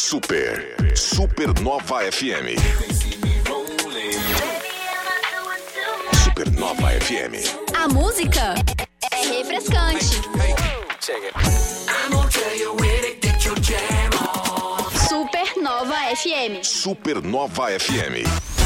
[0.00, 2.54] Super, Supernova FM.
[6.22, 7.34] Supernova FM.
[7.74, 8.54] A música
[9.10, 10.04] é refrescante.
[15.08, 16.62] Supernova FM.
[16.62, 18.57] Supernova FM.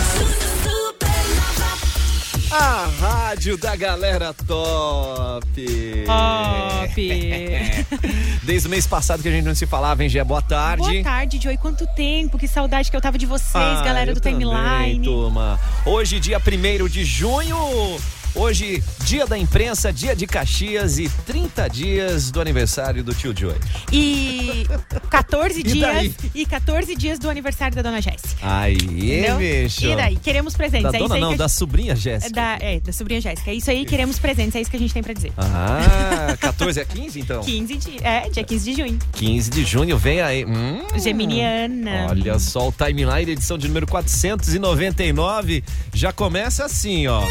[2.55, 6.05] A rádio da galera top.
[6.05, 6.95] Top.
[8.45, 10.23] Desde o mês passado que a gente não se falava, hein, Gé?
[10.23, 10.83] Boa tarde.
[10.83, 11.57] Boa tarde, Joey.
[11.57, 15.03] Quanto tempo, que saudade que eu tava de vocês, Ah, galera do também, Timeline.
[15.03, 15.59] turma.
[15.87, 17.57] Hoje, dia 1 de junho.
[18.35, 23.57] Hoje, dia da imprensa, dia de Caxias e 30 dias do aniversário do tio Joey.
[23.93, 24.67] E
[25.11, 28.37] 14 E dias e 14 dias do aniversário da dona Jéssica.
[28.41, 29.37] Aí, entendeu?
[29.37, 29.85] bicho.
[29.85, 30.17] E daí?
[30.17, 30.91] Queremos presentes.
[30.91, 32.33] Da é dona não, a da gente- sobrinha é Jéssica.
[32.33, 33.51] da, é, da sobrinha Jéssica.
[33.51, 34.57] É isso aí, queremos presentes.
[34.57, 35.33] É isso que a gente tem pra dizer.
[35.37, 37.43] Ah, 14 a 15 então?
[37.43, 38.99] 15 de, é, dia 15 de junho.
[39.13, 40.47] 15 de junho, vem aí.
[40.47, 40.81] Hum.
[40.99, 42.07] Geminiana.
[42.09, 47.23] Olha só, o Timeline, edição de número 499, já começa assim, ó.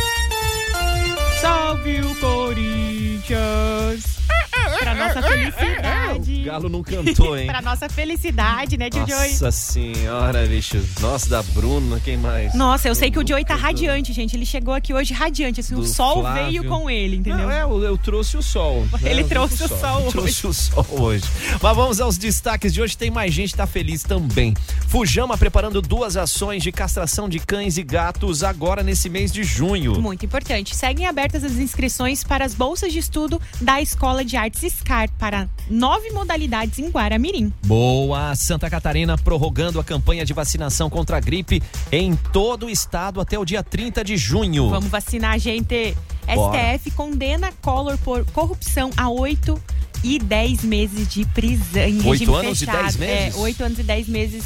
[1.41, 4.20] Salve o Corinthians!
[4.51, 6.43] Pra nossa O felicidade.
[6.43, 7.47] Galo não cantou, hein?
[7.47, 9.31] pra nossa felicidade, né, tio Joey?
[9.31, 10.83] Nossa senhora, bicho.
[10.99, 12.53] Nossa, da Bruna, quem mais?
[12.53, 14.35] Nossa, eu sei que o Joey tá radiante, gente.
[14.35, 16.43] Ele chegou aqui hoje radiante, assim, o sol Flávio.
[16.61, 17.47] veio com ele, entendeu?
[17.47, 18.85] Não, é, eu, eu trouxe o sol.
[19.01, 19.11] né?
[19.11, 21.23] Ele trouxe o sol Eu Trouxe o sol hoje.
[21.61, 22.97] Mas vamos aos destaques de hoje.
[22.97, 24.53] Tem mais gente que tá feliz também.
[24.87, 29.99] Fujama preparando duas ações de castração de cães e gatos agora nesse mês de junho.
[30.01, 30.75] Muito importante.
[30.75, 35.47] Seguem abertas as inscrições para as bolsas de estudo da Escola de Artes SCAR para
[35.69, 37.53] nove modalidades em Guaramirim.
[37.63, 38.33] Boa!
[38.33, 41.61] Santa Catarina prorrogando a campanha de vacinação contra a gripe
[41.91, 44.67] em todo o estado até o dia 30 de junho.
[44.71, 45.95] Vamos vacinar, gente.
[46.33, 46.75] Bora.
[46.75, 49.61] STF condena Collor por corrupção a oito
[50.03, 52.81] e dez meses de prisão em Oito anos e fechado.
[52.81, 53.35] dez meses?
[53.35, 54.43] É, oito anos e dez meses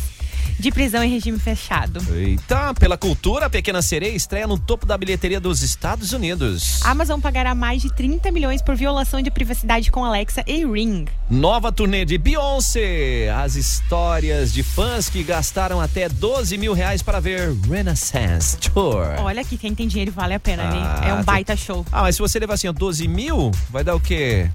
[0.59, 2.02] de prisão em regime fechado.
[2.14, 6.82] Eita, pela cultura, a Pequena Sereia estreia no topo da bilheteria dos Estados Unidos.
[6.83, 11.05] A Amazon pagará mais de 30 milhões por violação de privacidade com Alexa e Ring.
[11.30, 13.30] Nova turnê de Beyoncé.
[13.36, 19.05] As histórias de fãs que gastaram até 12 mil reais para ver Renaissance Tour.
[19.20, 21.10] Olha que quem tem dinheiro vale a pena, Ah, né?
[21.10, 21.86] É um baita show.
[21.92, 24.49] Ah, mas se você levar assim, ó, 12 mil, vai dar o quê?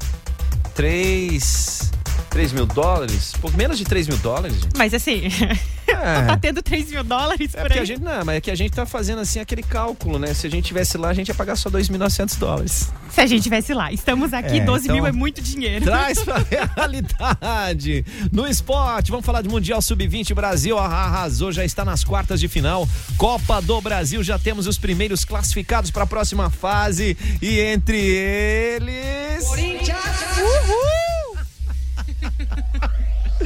[0.74, 1.90] 3.
[2.30, 3.32] 3 mil dólares?
[3.54, 4.76] Menos de 3 mil dólares, gente.
[4.76, 5.22] Mas assim,
[5.90, 6.26] É.
[6.26, 7.82] tá tendo 3 mil dólares É por porque aí.
[7.82, 10.32] a gente, não, mas é que a gente tá fazendo assim aquele cálculo, né?
[10.34, 12.90] Se a gente tivesse lá, a gente ia pagar só 2.900 dólares.
[13.10, 13.92] Se a gente tivesse lá.
[13.92, 15.84] Estamos aqui, É, 12 então- mil é muito dinheiro.
[15.84, 18.04] Traz pra realidade.
[18.32, 20.34] No esporte, vamos falar de Mundial Sub-20.
[20.34, 22.88] Brasil arrasou, já está nas quartas de final.
[23.16, 27.16] Copa do Brasil, já temos os primeiros classificados para a próxima fase.
[27.42, 29.44] E entre eles.
[29.48, 30.99] Uhul!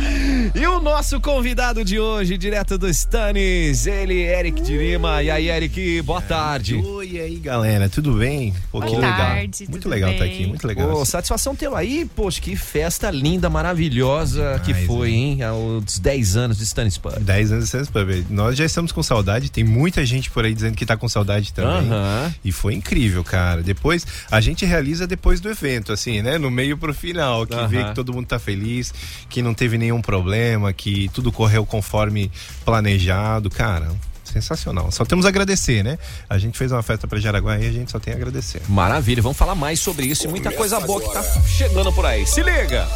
[0.54, 5.22] E o nosso convidado de hoje, direto do Stannis, ele, Eric de Lima.
[5.22, 6.76] E aí, Eric, boa tarde.
[6.76, 8.54] Oi, e aí, galera, tudo bem?
[8.70, 9.16] Pô, que Boa legal.
[9.16, 10.34] tarde, muito tudo legal estar bem?
[10.34, 10.90] aqui, muito legal.
[10.90, 15.16] Pô, satisfação teu aí, poxa, que festa linda, maravilhosa que foi, né?
[15.16, 15.42] hein?
[15.42, 17.18] Aos 10 anos de Stannis Pub.
[17.18, 18.08] 10 anos de Santos Pub.
[18.30, 21.52] Nós já estamos com saudade, tem muita gente por aí dizendo que tá com saudade
[21.52, 21.90] também.
[21.90, 22.32] Aham.
[22.44, 23.62] E foi incrível, cara.
[23.62, 26.38] Depois, a gente realiza depois do evento, assim, né?
[26.38, 27.88] No meio pro final, que vê Aham.
[27.88, 28.92] que todo mundo tá feliz,
[29.28, 32.30] que não teve nenhum problema, que tudo correu conforme
[32.64, 33.50] planejado.
[33.50, 33.90] Cara,
[34.24, 34.90] sensacional.
[34.90, 35.98] Só temos a agradecer, né?
[36.28, 38.62] A gente fez uma festa pra Jaraguá e a gente só tem a agradecer.
[38.68, 42.26] Maravilha, vamos falar mais sobre isso e muita coisa boa que tá chegando por aí.
[42.26, 42.86] Se liga!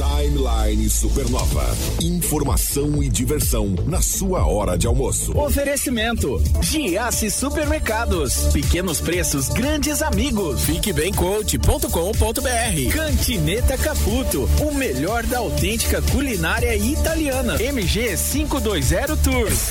[0.00, 1.76] Timeline Supernova.
[2.00, 5.38] Informação e diversão na sua hora de almoço.
[5.38, 8.46] Oferecimento: Giasse Supermercados.
[8.50, 10.64] Pequenos preços, grandes amigos.
[10.64, 12.94] Fiquebemcoach.com.br.
[12.94, 14.48] Cantineta Caputo.
[14.62, 17.60] O melhor da autêntica culinária italiana.
[17.60, 19.68] MG 520 Tours.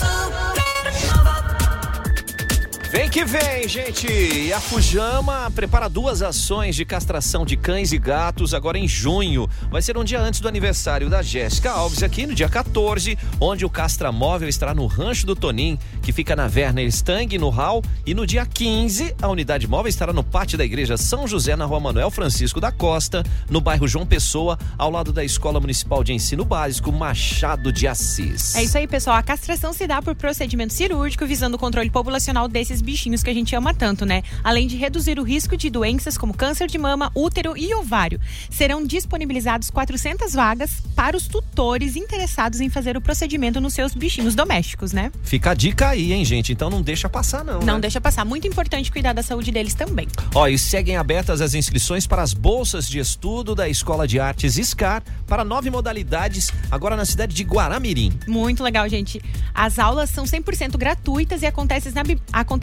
[2.92, 4.08] Vem que vem, gente!
[4.08, 9.48] E a Fujama prepara duas ações de castração de cães e gatos agora em junho.
[9.70, 13.64] Vai ser um dia antes do aniversário da Jéssica Alves, aqui no dia 14, onde
[13.64, 17.84] o castramóvel estará no Rancho do Tonim, que fica na Werner Stang, no Hall.
[18.08, 21.66] E no dia 15, a unidade móvel estará no pátio da Igreja São José, na
[21.66, 26.14] rua Manuel Francisco da Costa, no bairro João Pessoa, ao lado da Escola Municipal de
[26.14, 28.56] Ensino Básico Machado de Assis.
[28.56, 29.18] É isso aí, pessoal.
[29.18, 33.30] A castração se dá por procedimento cirúrgico visando o controle populacional desses esses bichinhos que
[33.30, 34.24] a gente ama tanto, né?
[34.44, 38.20] Além de reduzir o risco de doenças como câncer de mama, útero e ovário.
[38.50, 44.36] Serão disponibilizados 400 vagas para os tutores interessados em fazer o procedimento nos seus bichinhos
[44.36, 45.12] domésticos, né?
[45.24, 46.52] Fica a dica aí, hein, gente?
[46.52, 47.60] Então não deixa passar, não.
[47.60, 47.82] Não né?
[47.82, 48.26] deixa passar.
[48.26, 50.08] Muito importante cuidar da saúde deles também.
[50.34, 54.56] Ó, e seguem abertas as inscrições para as bolsas de estudo da Escola de Artes
[54.56, 58.18] SCAR para nove modalidades, agora na cidade de Guaramirim.
[58.28, 59.22] Muito legal, gente.
[59.54, 62.04] As aulas são 100% gratuitas e acontecem na,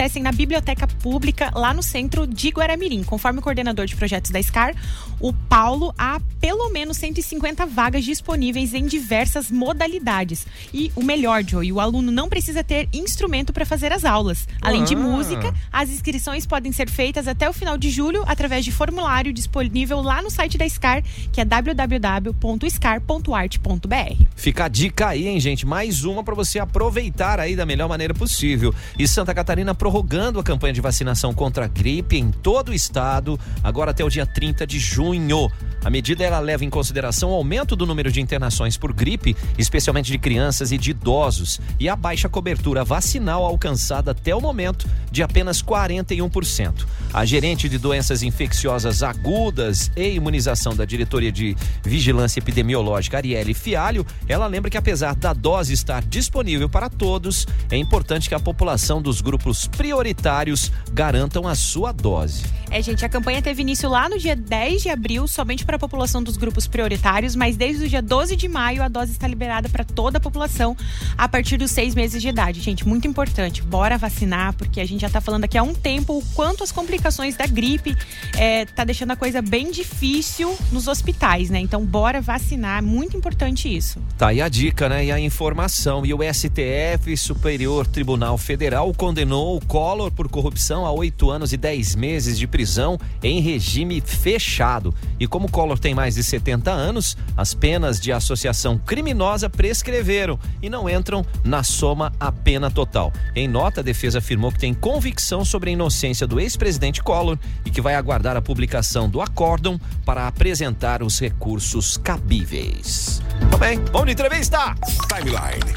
[0.06, 3.02] acontecem na biblioteca pública lá no centro de Guaramirim.
[3.02, 4.72] Conforme o coordenador de projetos da SCAR,
[5.18, 10.46] o Paulo, há pelo menos 150 vagas disponíveis em diversas modalidades.
[10.72, 14.46] E o melhor, Joey, o aluno não precisa ter instrumento para fazer as aulas.
[14.62, 14.98] Além de Ah.
[14.98, 20.00] música, as inscrições podem ser feitas até o final de julho através de formulário disponível
[20.00, 24.24] lá no site da SCAR, que é www.scar.art.br.
[24.36, 25.66] Fica a dica aí, hein, gente?
[25.66, 28.72] Mais uma para você aproveitar aí da melhor maneira possível.
[28.98, 33.40] E Santa Catarina prorrogando a campanha de vacinação contra a gripe em todo o estado,
[33.64, 35.50] agora até o dia 30 de junho.
[35.82, 40.12] A medida ela leva em consideração o aumento do número de internações por gripe, especialmente
[40.12, 45.22] de crianças e de idosos, e a baixa cobertura vacinal alcançada até o momento de
[45.22, 46.84] apenas 41%.
[47.14, 54.04] A gerente de doenças infecciosas agudas e imunização da Diretoria de Vigilância Epidemiológica, Arielle Fialho,
[54.28, 59.00] ela lembra que apesar da dose estar disponível para todos, é importante que a população
[59.00, 62.42] dos grupos prioritários garantam a sua dose.
[62.70, 65.78] É, gente, a campanha teve início lá no dia 10 de abril, somente para a
[65.78, 69.68] população dos grupos prioritários, mas desde o dia 12 de maio a dose está liberada
[69.68, 70.76] para toda a população
[71.16, 72.60] a partir dos seis meses de idade.
[72.60, 76.18] Gente, muito importante, bora vacinar, porque a gente já está falando aqui há um tempo
[76.18, 77.96] o quanto as complicações da gripe
[78.36, 81.60] é, tá deixando a coisa bem difícil nos hospitais, né?
[81.60, 84.00] Então, bora vacinar, muito importante isso.
[84.18, 85.04] Tá aí a dica, né?
[85.04, 86.04] E a informação.
[86.04, 91.56] E o STF, Superior Tribunal Federal, condenou o Collor por corrupção a oito anos e
[91.58, 94.94] dez meses de prisão em regime fechado.
[95.20, 100.70] E como Collor tem mais de 70 anos, as penas de associação criminosa prescreveram e
[100.70, 103.12] não entram na soma a pena total.
[103.34, 107.70] Em nota, a defesa afirmou que tem convicção sobre a inocência do ex-presidente Collor e
[107.70, 113.20] que vai aguardar a publicação do acórdão para apresentar os recursos cabíveis.
[113.50, 114.74] Tá bem, vamos de entrevista!
[115.06, 115.74] Timeline.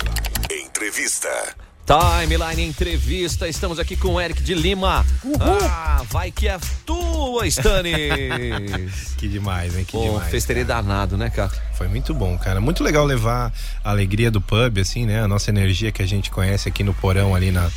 [0.50, 1.69] Entrevista.
[1.90, 5.04] Timeline Entrevista, estamos aqui com o Eric de Lima.
[5.40, 6.56] Ah, vai que é
[6.86, 9.16] tua, Stannis.
[9.18, 9.84] Que demais, hein?
[9.86, 10.30] Que Pô, demais.
[10.30, 11.52] festeirei danado, né, cara?
[11.74, 12.62] Foi muito bom, cara.
[12.62, 13.52] Muito legal levar
[13.84, 15.24] a alegria do pub, assim, né?
[15.24, 17.68] A nossa energia que a gente conhece aqui no porão, ali na,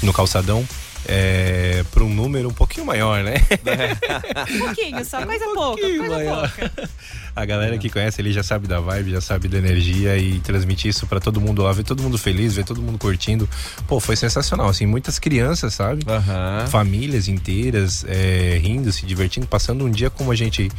[0.00, 0.64] no calçadão.
[1.08, 3.34] É, para um número um pouquinho maior, né?
[4.50, 6.50] Um pouquinho, só coisa pouca, pouquinho coisa maior.
[6.50, 6.90] pouca.
[7.36, 10.88] A galera que conhece ali já sabe da vibe, já sabe da energia e transmitir
[10.88, 13.46] isso pra todo mundo lá, ver todo mundo feliz, ver todo mundo curtindo.
[13.86, 16.02] Pô, foi sensacional, assim, muitas crianças, sabe?
[16.08, 16.66] Aham.
[16.68, 20.70] Famílias inteiras é, rindo, se divertindo, passando um dia como a gente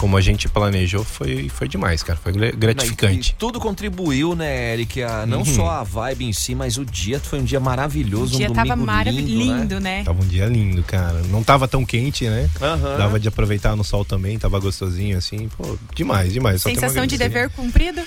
[0.00, 2.18] como a gente planejou, foi, foi demais, cara.
[2.22, 3.36] Foi gra- E gratificante.
[3.38, 5.02] tudo contribuiu, né, Eric?
[5.02, 5.44] A, não Uhum.
[5.44, 8.54] só a vibe em si, mas o dia foi um dia O maravilhoso, dia um
[8.54, 9.60] tava maravilhoso, lindo, né?
[9.60, 10.02] lindo, né?
[10.04, 11.20] Tava um dia lindo, cara.
[11.28, 12.48] Não tava tão quente, né?
[12.62, 12.96] Aham.
[12.96, 15.48] Dava de aproveitar no sol também, tava gostosinho, assim.
[15.54, 16.62] Pô, demais, demais.
[16.62, 18.00] Só Sensação de dever cumprido,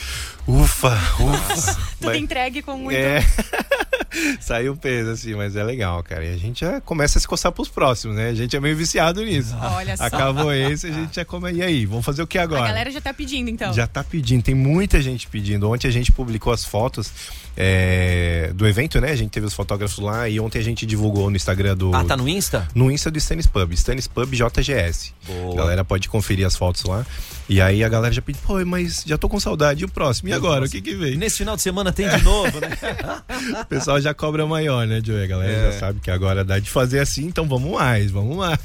[0.48, 1.74] Ufa, ufa.
[1.74, 2.98] tudo Mas- entregue com muito.
[2.98, 3.24] É.
[4.40, 6.24] Saiu peso, assim, mas é legal, cara.
[6.24, 8.30] E a gente já começa a se coçar pros próximos, né?
[8.30, 9.56] A gente é meio viciado nisso.
[9.60, 10.04] Olha só.
[10.04, 11.52] Acabou esse, a gente já come.
[11.52, 12.68] E aí, vamos fazer o que A agora?
[12.68, 13.74] galera já tá pedindo, então.
[13.74, 15.68] Já tá pedindo, tem muita gente pedindo.
[15.72, 17.12] Ontem a gente publicou as fotos
[17.58, 19.12] é, do evento, né?
[19.12, 21.94] A gente teve os fotógrafos lá e ontem a gente divulgou no Instagram do.
[21.96, 22.68] Ah, tá no Insta?
[22.76, 25.14] No Insta do Stannis Pub, Stannis Pub JGS.
[25.26, 25.54] Boa.
[25.54, 27.06] A galera pode conferir as fotos lá.
[27.50, 29.82] E aí a galera já pediu, pô, mas já tô com saudade.
[29.82, 30.30] E o próximo?
[30.30, 30.66] E agora?
[30.66, 31.18] O que que veio?
[31.18, 32.70] Nesse final de semana tem de novo, né?
[33.62, 35.24] O pessoal já cobra maior, né, Joey?
[35.24, 35.72] A galera É.
[35.72, 38.58] já sabe que agora dá de fazer assim, então vamos mais, vamos mais.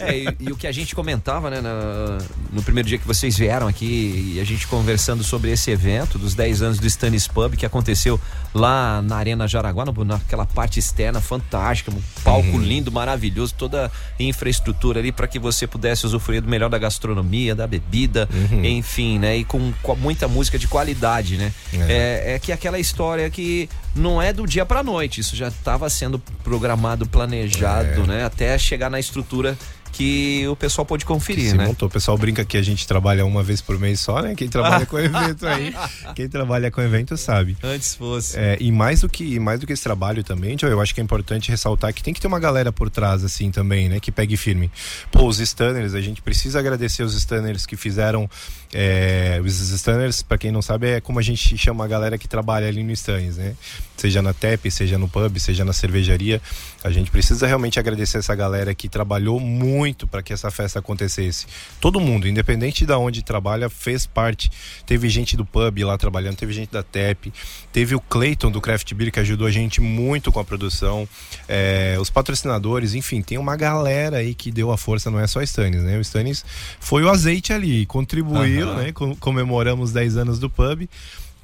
[0.00, 2.18] É, e, e o que a gente comentava, né, na-
[2.52, 6.34] no primeiro dia que vocês vieram aqui e a gente conversando sobre esse evento dos
[6.34, 8.18] 10 anos do Stannis Pub que aconteceu
[8.52, 13.86] lá na Arena Jaraguá, no- naquela parte externa fantástica, um palco lindo, maravilhoso, toda
[14.18, 18.28] a infraestrutura ali para que você pudesse usufruir do melhor da gastronomia, da bebida,
[18.62, 21.52] enfim, né, e com, com muita música de qualidade, né?
[21.72, 22.34] É.
[22.34, 26.18] é que aquela história que não é do dia pra noite, isso já estava sendo
[26.42, 29.56] programado, planejado, né, até chegar na estrutura
[29.94, 31.66] que o pessoal pôde conferir, né?
[31.66, 31.88] montou.
[31.88, 34.34] O pessoal brinca que a gente trabalha uma vez por mês só, né?
[34.34, 35.72] Quem trabalha com evento aí,
[36.16, 37.56] quem trabalha com evento sabe.
[37.62, 38.36] Antes fosse.
[38.36, 41.04] É, e mais do que mais do que esse trabalho também, eu acho que é
[41.04, 44.36] importante ressaltar que tem que ter uma galera por trás assim também, né, que pegue
[44.36, 44.68] firme.
[45.12, 48.28] Pô, os stunners, a gente precisa agradecer os stunners que fizeram
[48.76, 52.26] é, os stunners, para quem não sabe, é como a gente chama a galera que
[52.26, 53.54] trabalha ali no stands, né?
[53.96, 56.42] Seja na TEP, seja no pub, seja na cervejaria,
[56.82, 61.46] a gente precisa realmente agradecer essa galera que trabalhou muito para que essa festa acontecesse.
[61.80, 64.50] Todo mundo, independente de onde trabalha, fez parte.
[64.84, 67.32] Teve gente do pub lá trabalhando, teve gente da TEP,
[67.72, 71.08] teve o Clayton do Craft Beer que ajudou a gente muito com a produção,
[71.48, 75.40] é, os patrocinadores, enfim, tem uma galera aí que deu a força, não é só
[75.42, 75.96] Stannis, né?
[75.96, 76.44] O Stannis
[76.80, 78.92] foi o azeite ali, contribuiu, Né?
[78.92, 80.88] Com- comemoramos 10 anos do pub.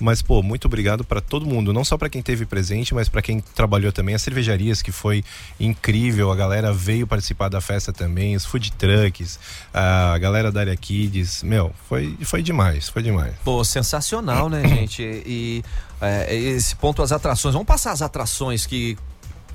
[0.02, 3.20] Mas, pô, muito obrigado para todo mundo, não só para quem teve presente, mas para
[3.20, 5.22] quem trabalhou também, as cervejarias, que foi
[5.60, 9.38] incrível, a galera veio participar da festa também, os food trucks,
[9.74, 13.34] a galera da área Kids, meu, foi, foi demais, foi demais.
[13.44, 15.02] Pô, sensacional, né, gente?
[15.02, 15.62] E
[16.00, 17.52] é, esse ponto, as atrações.
[17.52, 18.96] Vamos passar as atrações que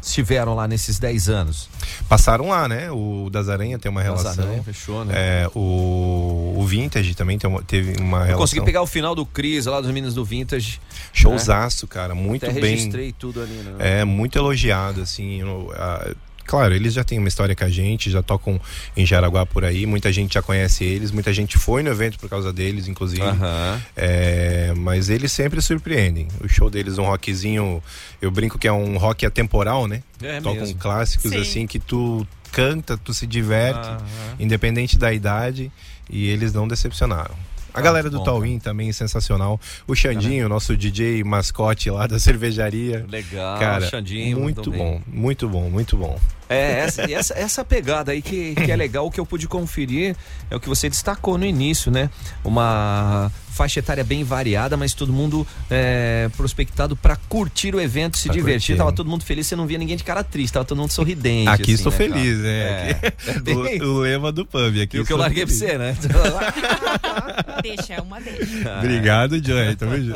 [0.05, 1.69] estiveram lá nesses 10 anos.
[2.07, 2.89] Passaram lá, né?
[2.91, 4.31] O das Aranha tem uma relação.
[4.43, 5.13] Aranha, fechou, né?
[5.15, 8.37] É, o, o Vintage também tem uma- teve uma Eu relação.
[8.39, 10.79] consegui pegar o final do Cris lá dos meninos do Vintage.
[11.13, 12.71] Showzaço, cara, muito Até bem.
[12.75, 13.73] registrei tudo ali, né?
[14.01, 15.41] É, muito elogiado, assim.
[15.41, 16.11] eu- a-
[16.45, 18.59] claro, eles já têm uma história com a gente, já tocam
[18.95, 22.29] em Jaraguá por aí, muita gente já conhece eles, muita gente foi no evento por
[22.29, 23.21] causa deles, inclusive.
[23.21, 23.81] Aham.
[23.95, 26.27] É, mas eles sempre surpreendem.
[26.43, 27.81] O show deles é um rockzinho,
[28.21, 30.03] eu brinco que é um rock atemporal, né?
[30.21, 30.79] É Tocam mesmo.
[30.79, 31.41] clássicos Sim.
[31.41, 34.01] assim que tu canta, tu se diverte, Aham.
[34.39, 35.71] independente da idade,
[36.09, 37.35] e eles não decepcionaram.
[37.75, 39.59] A Ah, galera que do Tauim também sensacional.
[39.85, 43.05] O Xandinho, nosso DJ mascote lá da cervejaria.
[43.09, 44.39] Legal, Cara, Xandinho.
[44.39, 46.17] muito bom, muito bom, muito bom.
[46.49, 50.15] É, essa, essa, essa pegada aí que, que é legal, o que eu pude conferir
[50.49, 52.09] é o que você destacou no início, né?
[52.43, 58.25] Uma faixa etária bem variada, mas todo mundo é, prospectado pra curtir o evento, se
[58.25, 58.75] Pra divertir.
[58.75, 58.77] curtir.
[58.77, 61.47] Tava todo mundo feliz, você não via ninguém de cara triste, tava todo mundo sorridente.
[61.47, 62.11] Aqui assim, estou né, cara?
[62.13, 62.49] feliz, né?
[62.49, 64.97] É, Aqui- é bem o, o lema do pub aqui.
[64.97, 65.71] E o que eu larguei pra feliz.
[65.71, 65.95] você, né?
[67.63, 68.43] Deixa, é uma deixa.
[68.79, 69.75] Obrigado, Johnny.
[69.77, 70.15] Tá vendo?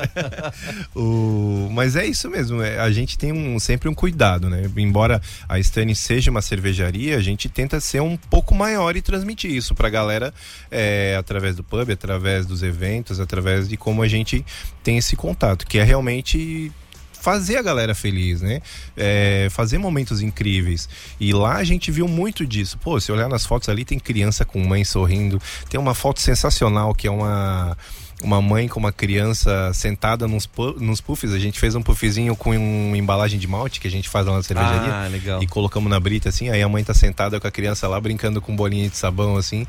[0.96, 1.70] o...
[1.72, 2.62] Mas é isso mesmo.
[2.62, 4.70] é, A gente tem um, sempre um cuidado, né?
[4.78, 9.52] Embora a Stani seja uma cervejaria, a gente tenta ser um pouco maior e transmitir
[9.52, 10.34] isso pra galera
[10.72, 14.44] é, através do pub, através dos eventos, através de como a gente
[14.84, 16.72] tem esse contato, que é realmente
[17.20, 18.62] fazer a galera feliz, né?
[18.96, 20.90] É, fazer momentos incríveis.
[21.20, 22.78] E lá a gente viu muito disso.
[22.78, 25.42] Pô, se olhar nas fotos ali, tem criança com mãe sorrindo.
[25.70, 27.78] Tem uma foto sensacional que é uma.
[28.22, 31.32] Uma mãe com uma criança sentada nos, pu- nos puffs.
[31.34, 34.34] A gente fez um puffzinho com uma embalagem de malte que a gente faz lá
[34.36, 34.94] na cervejaria.
[34.94, 35.42] Ah, legal.
[35.42, 38.42] E colocamos na brita, assim, aí a mãe tá sentada com a criança lá brincando
[38.42, 39.66] com bolinha de sabão, assim.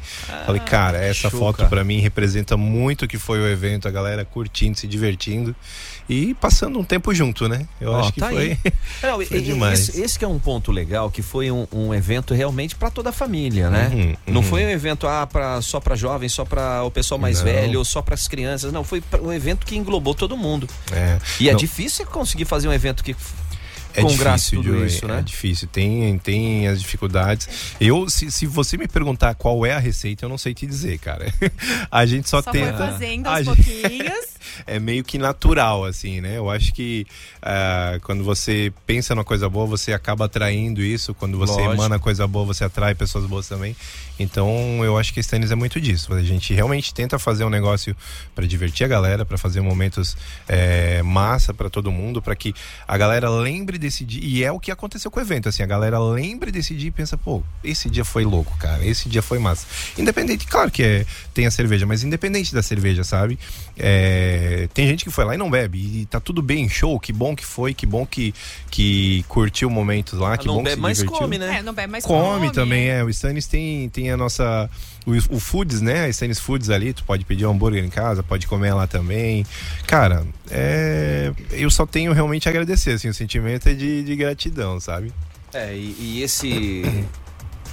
[0.47, 3.87] Falei, cara, essa Ah, show, foto pra mim representa muito o que foi o evento,
[3.87, 5.55] a galera curtindo, se divertindo
[6.09, 7.69] e passando um tempo junto, né?
[7.81, 8.59] Eu Ó, acho que tá foi.
[8.65, 8.73] aí.
[9.03, 9.89] Não, Foi e- demais.
[9.91, 13.11] Esse, esse que é um ponto legal, que foi um, um evento realmente pra toda
[13.11, 13.91] a família, né?
[13.95, 14.47] Uhum, Não uhum.
[14.47, 17.45] foi um evento ah, pra, só para jovens, só para o pessoal mais Não.
[17.45, 18.40] velho, ou só para as crianças.
[18.73, 20.69] Não, foi pra- um evento que englobou todo mundo.
[20.93, 21.59] É, E é Não.
[21.59, 23.15] difícil conseguir fazer um evento que
[23.93, 25.19] é com difícil, tudo Joey, isso, né?
[25.19, 27.49] É difícil, tem, tem as dificuldades.
[27.81, 30.99] Eu, se, se você me perguntar qual é a receita, eu não sei te dizer,
[30.99, 31.27] cara.
[31.91, 32.79] A gente só, Só foi tenta.
[32.79, 34.31] fazendo a aos gente- pouquinhos.
[34.67, 36.39] é meio que natural, assim, né?
[36.39, 37.07] Eu acho que
[37.43, 41.15] ah, quando você pensa numa coisa boa, você acaba atraindo isso.
[41.15, 41.73] Quando você Lógico.
[41.75, 43.77] emana coisa boa, você atrai pessoas boas também.
[44.19, 46.13] Então, eu acho que esse tênis é muito disso.
[46.13, 47.97] A gente realmente tenta fazer um negócio
[48.35, 50.17] para divertir a galera, para fazer momentos
[50.47, 52.55] é, massa para todo mundo, para que
[52.87, 54.21] a galera lembre desse dia.
[54.23, 56.91] E é o que aconteceu com o evento, assim, a galera lembre desse dia e
[56.91, 58.85] pensa, pô, esse dia foi louco, cara.
[58.85, 59.67] Esse dia foi massa.
[59.97, 63.39] Independente, claro que é, tem a cerveja, mas independente da cerveja, sabe?
[63.83, 65.79] É, tem gente que foi lá e não bebe.
[65.79, 68.35] E tá tudo bem, show, que bom que foi, que bom que,
[68.71, 71.19] que curtiu momentos lá, que não bom que bebe, se mas divertiu.
[71.19, 71.59] come, né?
[71.59, 73.03] É, não bebe mais Come, também, é.
[73.03, 74.69] O Stannis tem, tem a nossa.
[75.07, 76.05] O, o Foods, né?
[76.05, 79.47] A Stannis Foods ali, tu pode pedir um hambúrguer em casa, pode comer lá também.
[79.87, 84.79] Cara, é, eu só tenho realmente a agradecer, assim, o sentimento é de, de gratidão,
[84.79, 85.11] sabe?
[85.55, 86.83] É, e, e esse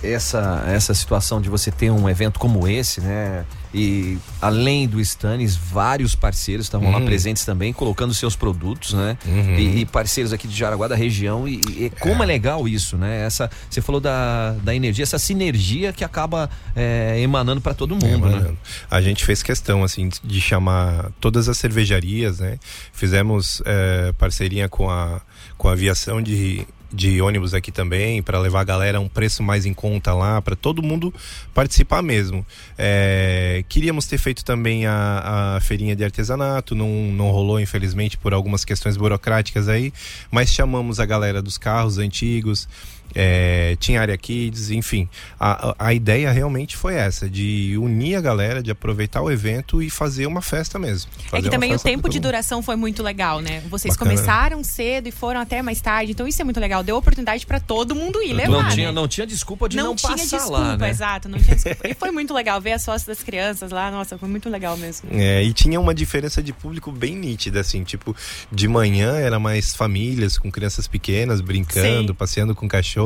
[0.02, 3.46] essa essa situação de você ter um evento como esse, né?
[3.74, 9.18] E além do Stannis, vários parceiros estavam lá presentes também, colocando seus produtos, né?
[9.58, 11.48] E, e parceiros aqui de Jaraguá da região.
[11.48, 12.26] E, e como é.
[12.26, 13.26] legal isso, né?
[13.26, 18.30] Essa, você falou da, da energia, essa sinergia que acaba é, emanando para todo mundo,
[18.30, 18.54] né?
[18.90, 22.58] A gente fez questão, assim, de chamar todas as cervejarias, né?
[22.94, 25.22] Fizemos é, parceria com a,
[25.58, 29.44] com a aviação de de ônibus aqui também para levar a galera a um preço
[29.44, 31.14] mais em conta lá para todo mundo
[31.54, 32.46] participar mesmo.
[32.78, 38.34] É, queríamos ter feito também a, a feirinha de artesanato não, não rolou infelizmente por
[38.34, 39.94] algumas questões burocráticas aí
[40.32, 42.68] mas chamamos a galera dos carros antigos
[43.16, 45.08] é, tinha área kids, enfim.
[45.40, 49.90] A, a ideia realmente foi essa, de unir a galera, de aproveitar o evento e
[49.90, 51.10] fazer uma festa mesmo.
[51.32, 53.64] É que também o tempo de duração foi muito legal, né?
[53.70, 54.12] Vocês Bacana.
[54.12, 56.84] começaram cedo e foram até mais tarde, então isso é muito legal.
[56.84, 58.64] Deu oportunidade para todo mundo ir levar.
[58.64, 58.92] Não tinha, né?
[58.92, 60.90] não tinha desculpa de não, não passar desculpa, lá, né?
[60.90, 61.88] Exato, não tinha desculpa.
[61.88, 65.10] e foi muito legal ver as fotos das crianças lá, nossa, foi muito legal mesmo.
[65.12, 68.16] É, e tinha uma diferença de público bem nítida, assim, tipo,
[68.52, 72.14] de manhã era mais famílias com crianças pequenas brincando, Sim.
[72.14, 72.97] passeando com cachorro.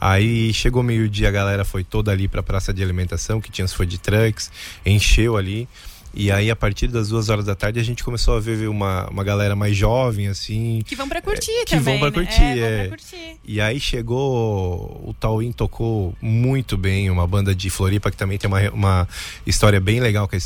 [0.00, 3.64] Aí chegou meio-dia, a galera foi toda ali para a praça de alimentação, que tinha
[3.64, 4.50] os food trucks,
[4.86, 5.68] encheu ali.
[6.14, 9.08] E aí, a partir das duas horas da tarde, a gente começou a ver uma,
[9.08, 10.82] uma galera mais jovem, assim.
[10.84, 11.98] Que vão pra curtir é, que também.
[11.98, 12.26] Vão pra né?
[12.26, 12.58] curtir, é.
[12.58, 12.78] é.
[12.88, 13.36] Pra curtir.
[13.44, 15.02] E aí chegou.
[15.06, 19.08] O Tauin tocou muito bem, uma banda de Floripa que também tem uma, uma
[19.46, 20.38] história bem legal com a.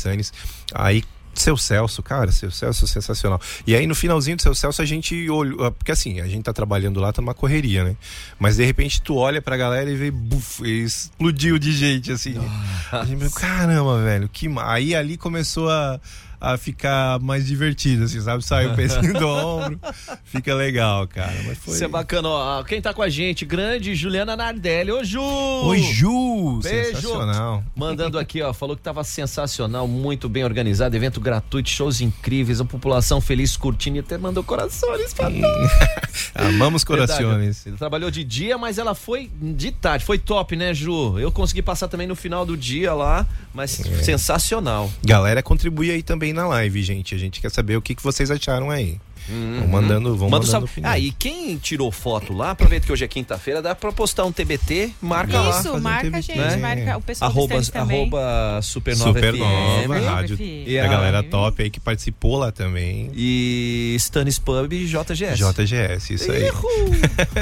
[0.75, 1.03] Aí
[1.33, 3.39] seu Celso, cara, seu Celso é sensacional.
[3.65, 6.43] E aí no finalzinho do seu Celso a gente olhou, ah, porque assim, a gente
[6.43, 7.95] tá trabalhando lá, tá uma correria, né?
[8.39, 12.33] Mas de repente tu olha pra galera e vê, buf, explodiu de gente, assim.
[12.33, 13.01] Nossa.
[13.01, 14.47] A gente, caramba, velho, que.
[14.63, 15.99] Aí ali começou a
[16.43, 18.43] a ficar mais divertido, assim, sabe?
[18.43, 19.79] Sai o pezinho do ombro,
[20.25, 21.33] fica legal, cara.
[21.45, 21.73] Mas foi...
[21.73, 22.63] Isso é bacana, ó.
[22.63, 24.91] Quem tá com a gente, grande Juliana Nardelli.
[24.91, 25.21] Ô, Ju!
[25.21, 26.59] Oi, Ju!
[26.61, 26.97] Beijo!
[26.97, 27.63] Sensacional.
[27.73, 32.65] Mandando aqui, ó, falou que tava sensacional, muito bem organizado, evento gratuito, shows incríveis, a
[32.65, 35.29] população feliz curtindo e até mandou corações pra
[36.35, 37.65] Amamos corações.
[37.65, 40.03] Ele trabalhou de dia, mas ela foi de tarde.
[40.03, 41.17] Foi top, né, Ju?
[41.17, 44.03] Eu consegui passar também no final do dia lá, mas é.
[44.03, 44.91] sensacional.
[45.03, 47.15] Galera, contribui aí também na live, gente.
[47.15, 48.99] A gente quer saber o que, que vocês acharam aí.
[49.29, 49.59] Uhum.
[49.59, 53.07] Vão mandando, vão Manda mandando Ah, e quem tirou foto lá, aproveita que hoje é
[53.07, 55.59] quinta-feira, dá pra postar um TBT, marca Isso, lá.
[55.59, 56.57] Isso, marca um a gente, né?
[56.57, 58.01] marca o pessoal arroba, do também.
[58.01, 60.05] Arroba Supernova, Supernova FM.
[60.05, 63.11] Rádio, e a, a galera top aí que participou lá também.
[63.13, 65.37] E Stanis Pub e JGS.
[65.37, 66.51] JGS, isso aí.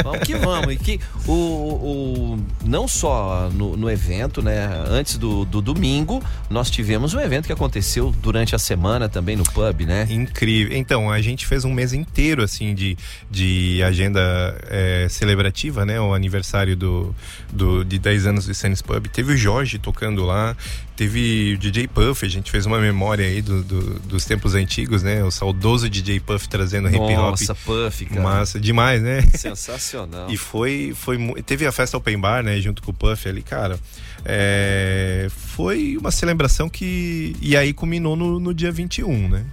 [0.04, 0.74] vamos que vamos.
[0.74, 6.70] E que o, o, não só no, no evento, né, antes do, do domingo, nós
[6.70, 10.08] tivemos um evento que aconteceu durante a semana também no pub, né?
[10.10, 10.78] Incrível.
[10.78, 12.98] Então, a gente fez um um mês inteiro assim de,
[13.30, 14.22] de agenda
[14.68, 16.00] é, celebrativa, né?
[16.00, 17.16] O aniversário do,
[17.52, 19.08] do, de 10 anos do Sunny's Pub.
[19.08, 20.56] Teve o Jorge tocando lá,
[20.96, 25.02] teve o DJ Puff, a gente fez uma memória aí do, do, dos tempos antigos,
[25.02, 25.24] né?
[25.24, 27.10] O saudoso DJ Puff trazendo hip hop.
[27.10, 28.22] Nossa, Puff, cara.
[28.22, 29.22] Massa, demais, né?
[29.34, 30.30] Sensacional.
[30.32, 32.60] e foi, foi teve a festa Open Bar, né?
[32.60, 33.80] Junto com o Puff ali, cara.
[34.24, 37.36] É, foi uma celebração que.
[37.42, 39.46] E aí culminou no, no dia 21, né?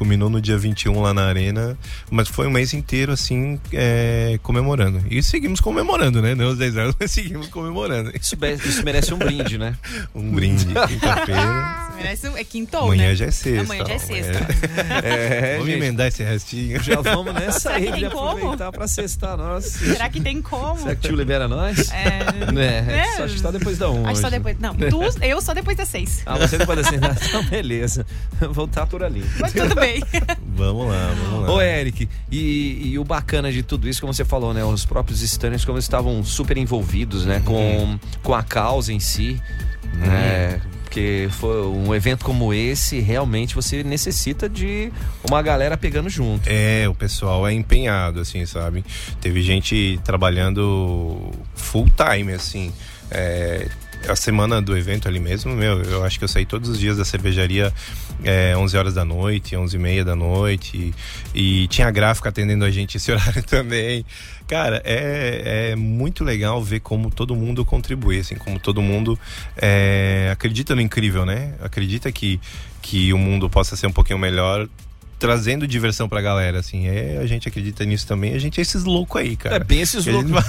[0.00, 1.76] Culminou no dia 21 lá na Arena,
[2.10, 5.04] mas foi um mês inteiro assim, é, comemorando.
[5.10, 6.34] E seguimos comemorando, né?
[6.34, 8.10] Não os 10 anos, mas seguimos comemorando.
[8.18, 8.34] Isso,
[8.66, 9.76] isso merece um brinde, né?
[10.14, 11.90] um brinde, quinta-feira.
[12.00, 13.14] merece um, é quinto, Amanhã né?
[13.14, 13.60] já é sexta.
[13.60, 14.40] Amanhã já é sexta.
[15.02, 16.82] É, vamos gente, emendar esse restinho.
[16.82, 19.64] Já vamos nessa aí, de aproveitar pra sextar nós.
[19.66, 20.78] Será que tem como?
[20.78, 21.90] Será que o tio libera nós?
[21.92, 22.90] É.
[22.90, 23.16] é.
[23.16, 24.06] Só acho que só depois da 1.
[24.06, 24.58] Acho só depois.
[24.58, 26.22] Não, tu, eu só depois das 6.
[26.26, 27.00] Ah, você depois das 6.
[27.28, 28.06] Então, beleza.
[28.50, 29.24] Voltar por ali.
[29.38, 29.89] Mas tudo bem.
[30.54, 31.54] vamos lá, vamos lá.
[31.54, 34.64] Ô, Eric, e, e, o bacana de tudo isso, como você falou, né?
[34.64, 37.40] Os próprios stunners, como estavam super envolvidos, né?
[37.44, 38.00] Com, uhum.
[38.22, 39.40] com a causa em si.
[39.94, 40.00] Uhum.
[40.00, 40.60] Né?
[40.84, 46.48] Porque foi um evento como esse, realmente você necessita de uma galera pegando junto.
[46.48, 48.84] É, o pessoal é empenhado, assim, sabe?
[49.20, 52.72] Teve gente trabalhando full time, assim.
[53.08, 53.68] É,
[54.08, 56.96] a semana do evento ali mesmo, meu, eu acho que eu saí todos os dias
[56.96, 57.72] da cervejaria
[58.24, 60.94] é, 11 horas da noite, 11 e meia da noite,
[61.34, 64.04] e, e tinha gráfico atendendo a gente esse horário também.
[64.46, 69.18] Cara, é, é muito legal ver como todo mundo contribui, assim, como todo mundo
[69.56, 71.54] é, acredita no incrível, né?
[71.60, 72.40] Acredita que,
[72.82, 74.68] que o mundo possa ser um pouquinho melhor
[75.20, 76.88] trazendo diversão pra galera, assim.
[76.88, 78.34] É, a gente acredita nisso também.
[78.34, 79.56] A gente é esses loucos aí, cara.
[79.56, 80.30] É bem esses loucos.
[80.32, 80.42] vai-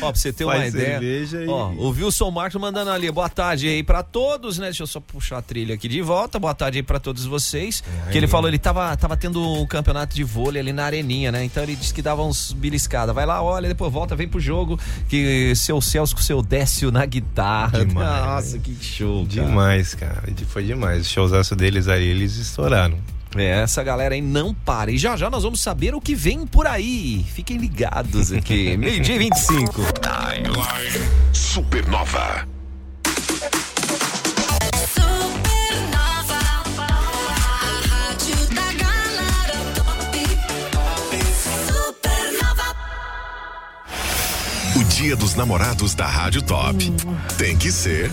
[0.00, 0.92] Ó, pra você ter uma faz ideia.
[0.98, 4.66] cerveja e- Ó, o Wilson Marcos mandando ali, boa tarde aí pra todos, né?
[4.66, 6.38] Deixa eu só puxar a trilha aqui de volta.
[6.38, 7.84] Boa tarde aí pra todos vocês.
[8.10, 11.44] que ele falou, ele tava, tava tendo um campeonato de vôlei ali na areninha, né?
[11.44, 13.12] Então ele disse que dava uns beliscada.
[13.12, 14.80] Vai lá, olha, depois volta, vem pro jogo.
[15.08, 17.84] Que seu Celso com seu Décio na guitarra.
[17.84, 19.46] Demais, Nossa, que show, cara.
[19.46, 20.22] Demais, cara.
[20.48, 21.02] Foi demais.
[21.06, 22.96] O showzaço deles aí, eles estouraram.
[23.36, 24.90] É, essa galera aí não para.
[24.90, 27.24] E já já nós vamos saber o que vem por aí.
[27.32, 28.74] Fiquem ligados aqui.
[28.78, 29.82] Meio-dia e 25.
[30.00, 32.48] Timeline Supernova.
[34.94, 36.38] Supernova,
[36.78, 40.18] a rádio da galera top.
[41.66, 42.76] Supernova.
[44.76, 46.76] O dia dos namorados da Rádio Top.
[47.38, 48.10] Tem que ser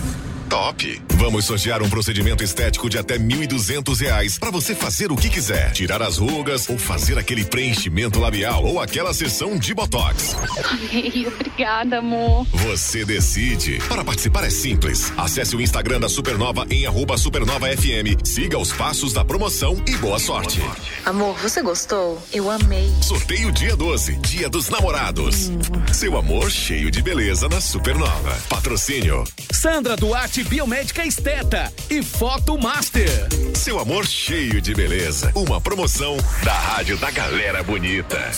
[0.48, 1.02] top.
[1.14, 5.72] Vamos sortear um procedimento estético de até 1.200 reais para você fazer o que quiser.
[5.72, 10.36] Tirar as rugas ou fazer aquele preenchimento labial ou aquela sessão de botox.
[10.64, 12.46] Amei, obrigada, amor.
[12.52, 13.78] Você decide.
[13.88, 15.12] Para participar é simples.
[15.16, 18.24] Acesse o Instagram da Supernova em arroba Supernova FM.
[18.24, 20.60] Siga os passos da promoção e boa sorte.
[21.04, 22.22] Amor, você gostou?
[22.32, 22.90] Eu amei.
[23.02, 25.50] Sorteio dia 12, dia dos namorados.
[25.92, 28.38] Seu amor cheio de beleza na Supernova.
[28.48, 29.24] Patrocínio.
[29.52, 33.08] Sandra Duarte Biomédica Esteta e Foto Master.
[33.54, 35.32] Seu amor cheio de beleza.
[35.34, 38.30] Uma promoção da Rádio da Galera Bonita.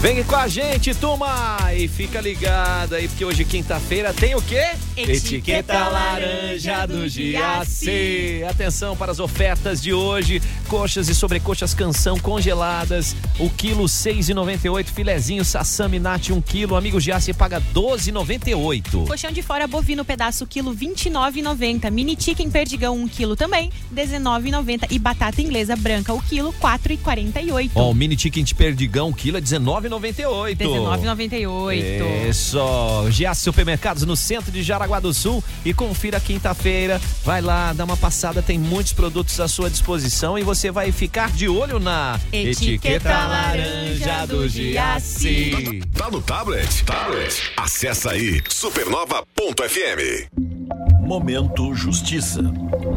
[0.00, 1.56] Vem com a gente, turma!
[1.74, 4.62] E fica ligado aí, porque hoje, quinta-feira, tem o quê?
[4.96, 8.42] Etiqueta laranja do Giaci.
[8.48, 10.40] Atenção para as ofertas de hoje.
[10.68, 13.16] Coxas e sobrecoxas canção congeladas.
[13.38, 14.86] O quilo 6,98.
[14.86, 16.76] Filezinho sassami nati 1 quilo.
[16.76, 19.06] Amigo Giaci paga 12,98.
[19.06, 21.90] Colchão de fora bovino pedaço quilo 29,90.
[21.90, 27.70] Mini chicken perdigão 1 quilo também 19,90 e batata inglesa branca o quilo 4,48.
[27.74, 29.40] Ó, o mini chicken de perdigão, quilo é
[29.88, 30.56] 19,98.
[30.56, 32.28] 19,98.
[32.28, 37.00] Isso, Giaci Supermercados no centro de Jaraguá do Sul e confira quinta-feira.
[37.24, 41.30] Vai lá, dá uma passada, tem muitos produtos à sua disposição e você vai ficar
[41.30, 45.82] de olho na Etiqueta laranja do Giaci.
[45.94, 46.84] Tá no tablet?
[46.84, 47.52] Tablet.
[47.56, 50.95] Acessa aí supernova.fm.
[51.06, 52.42] Momento Justiça.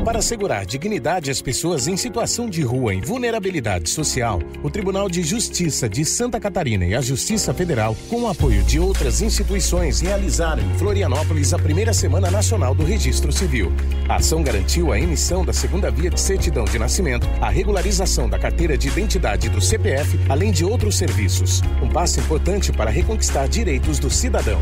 [0.04, 5.22] Para assegurar dignidade às pessoas em situação de rua em vulnerabilidade social, o Tribunal de
[5.22, 10.64] Justiça de Santa Catarina e a Justiça Federal, com o apoio de outras instituições, realizaram
[10.64, 13.72] em Florianópolis a primeira Semana Nacional do Registro Civil.
[14.10, 18.40] A ação garantiu a emissão da segunda via de certidão de nascimento, a regularização da
[18.40, 21.62] carteira de identidade do CPF, além de outros serviços.
[21.80, 24.60] Um passo importante para reconquistar direitos do cidadão.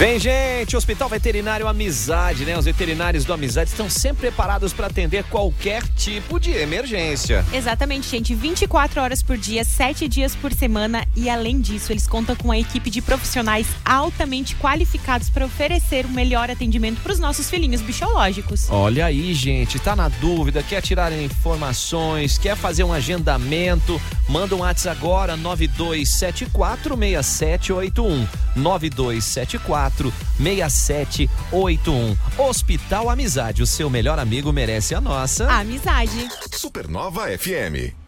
[0.00, 2.56] Vem, gente, Hospital Veterinário Amizade, né?
[2.56, 7.44] Os veterinários do Amizade estão sempre preparados para atender qualquer tipo de emergência.
[7.52, 8.34] Exatamente, gente.
[8.34, 11.06] 24 horas por dia, 7 dias por semana.
[11.14, 16.10] E além disso, eles contam com a equipe de profissionais altamente qualificados para oferecer o
[16.10, 18.70] melhor atendimento para os nossos filhinhos biológicos.
[18.70, 24.60] Olha aí, gente, tá na dúvida, quer tirar informações, quer fazer um agendamento, manda um
[24.60, 28.26] WhatsApp agora 92746781.
[28.56, 29.89] 9274
[30.38, 32.16] 6781.
[32.38, 35.50] Hospital Amizade, o seu melhor amigo merece a nossa.
[35.50, 36.28] Amizade.
[36.52, 37.98] Supernova FM.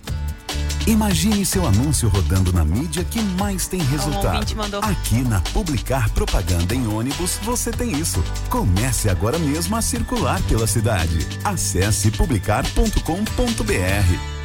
[0.86, 4.44] Imagine seu anúncio rodando na mídia que mais tem resultado.
[4.82, 8.22] Aqui na Publicar Propaganda em ônibus você tem isso.
[8.50, 11.18] Comece agora mesmo a circular pela cidade.
[11.44, 14.41] Acesse publicar.com.br.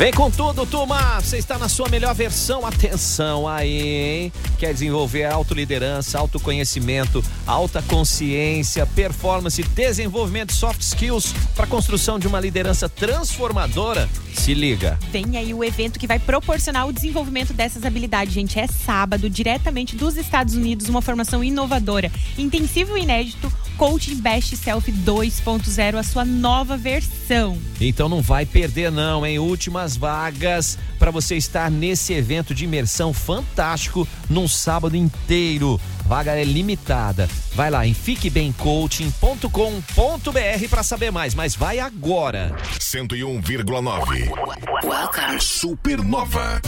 [0.00, 1.20] Vem com tudo, turma!
[1.20, 2.64] Você está na sua melhor versão.
[2.64, 4.32] Atenção aí, hein?
[4.58, 12.40] Quer desenvolver autoliderança, autoconhecimento, alta consciência, performance, desenvolvimento de soft skills para construção de uma
[12.40, 14.08] liderança transformadora?
[14.34, 14.98] Se liga.
[15.10, 18.58] Vem aí o evento que vai proporcionar o desenvolvimento dessas habilidades, gente.
[18.58, 24.92] É sábado, diretamente dos Estados Unidos, uma formação inovadora, intensivo e inédito, Coaching Best Self
[24.92, 27.56] 2.0, a sua nova versão.
[27.80, 29.38] Então não vai perder não, hein?
[29.38, 35.80] Últimas vagas para você estar nesse evento de imersão fantástico num sábado inteiro.
[36.04, 37.26] Vaga é limitada.
[37.54, 42.54] Vai lá em fiquebemcoaching.com.br para saber mais, mas vai agora.
[42.78, 45.40] 101,9.
[45.40, 46.60] Supernova.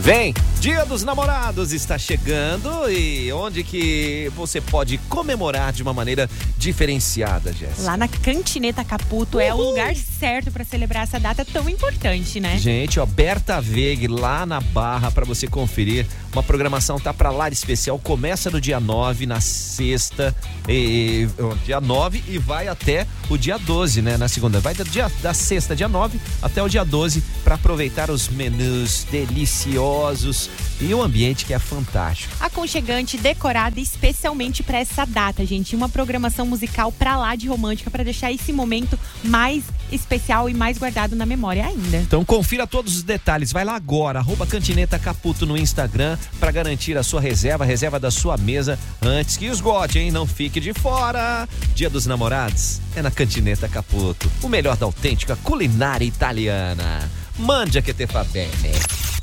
[0.00, 6.28] Vem, Dia dos Namorados está chegando e onde que você pode comemorar de uma maneira
[6.58, 7.84] diferenciada, Jéssica?
[7.84, 12.58] Lá na Cantineta Caputo é o lugar certo para celebrar essa data tão importante, né?
[12.58, 16.06] Gente, ó, Berta Veg lá na Barra para você conferir.
[16.30, 17.98] Uma programação tá para lá de especial.
[17.98, 20.36] Começa no dia 9, na sexta,
[20.68, 21.26] e,
[21.64, 24.18] dia 9 e vai até o dia 12, né?
[24.18, 24.60] Na segunda.
[24.60, 29.06] Vai do dia, da sexta, dia 9, até o dia 12 para aproveitar os menus
[29.10, 30.49] deliciosos
[30.80, 32.32] e o ambiente que é fantástico.
[32.40, 35.76] Aconchegante, decorada especialmente para essa data, gente.
[35.76, 40.78] Uma programação musical pra lá de romântica para deixar esse momento mais especial e mais
[40.78, 41.98] guardado na memória ainda.
[41.98, 43.52] Então confira todos os detalhes.
[43.52, 48.00] Vai lá agora, arroba Cantineta Caputo no Instagram para garantir a sua reserva, a reserva
[48.00, 50.10] da sua mesa antes que esgote, hein?
[50.10, 51.48] Não fique de fora.
[51.74, 54.30] Dia dos Namorados é na Cantineta Caputo.
[54.42, 57.10] O melhor da autêntica culinária italiana.
[57.38, 59.19] Mande a que te fa bene.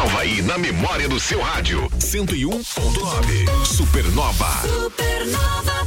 [0.00, 1.86] Salva aí na memória do seu rádio.
[1.98, 4.46] 101.9 Supernova.
[4.66, 5.86] Supernova.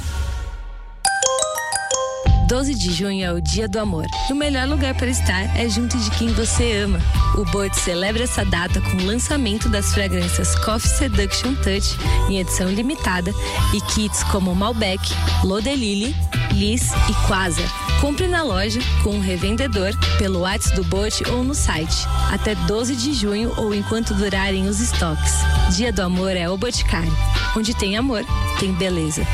[2.48, 4.06] 12 de junho é o Dia do Amor.
[4.30, 7.00] E o melhor lugar para estar é junto de quem você ama.
[7.36, 11.98] O Bote celebra essa data com o lançamento das fragrâncias Coffee Seduction Touch
[12.30, 13.34] em edição limitada
[13.74, 15.02] e kits como Malbec,
[15.44, 16.16] L'Eau de Lily,
[16.52, 17.68] Liz e Quasar.
[18.02, 22.06] Compre na loja com um revendedor pelo WhatsApp do Bote ou no site.
[22.32, 25.34] Até 12 de junho ou enquanto durarem os estoques.
[25.76, 27.16] Dia do Amor é o Boticário.
[27.56, 28.26] Onde tem amor,
[28.60, 29.26] tem beleza.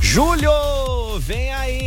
[0.00, 0.50] Julho,
[1.20, 1.79] vem aí?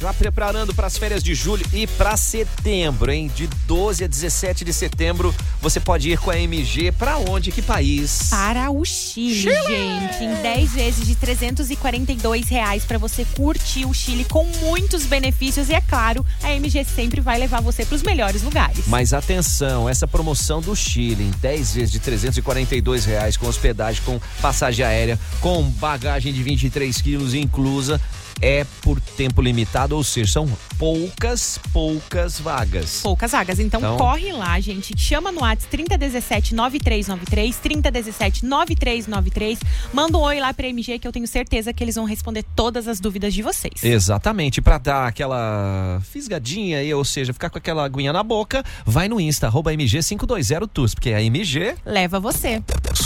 [0.00, 3.30] Já preparando para as férias de julho e para setembro, hein?
[3.36, 7.52] De 12 a 17 de setembro, você pode ir com a MG para onde?
[7.52, 8.30] Que país?
[8.30, 14.24] Para o Chile, gente, em 10 vezes de 342 reais para você curtir o Chile
[14.24, 18.42] com muitos benefícios e é claro, a MG sempre vai levar você para os melhores
[18.42, 18.86] lugares.
[18.86, 24.18] Mas atenção, essa promoção do Chile em 10 vezes de 342 reais com hospedagem, com
[24.40, 28.00] passagem aérea, com bagagem de 23 quilos inclusa,
[28.40, 33.00] é por tempo limitado, ou seja, são poucas, poucas vagas.
[33.02, 33.58] Poucas vagas.
[33.58, 34.94] Então, Então- corre lá, gente.
[34.98, 39.58] Chama no WhatsApp 3017 9393, 3017 9393.
[39.92, 42.88] Manda um oi lá pra MG que eu tenho certeza que eles vão responder todas
[42.88, 43.82] as dúvidas de vocês.
[43.82, 49.08] Exatamente, pra dar aquela fisgadinha aí, ou seja, ficar com aquela aguinha na boca, vai
[49.08, 52.62] no Insta, arroba MG520TUS, porque a MG Leva você.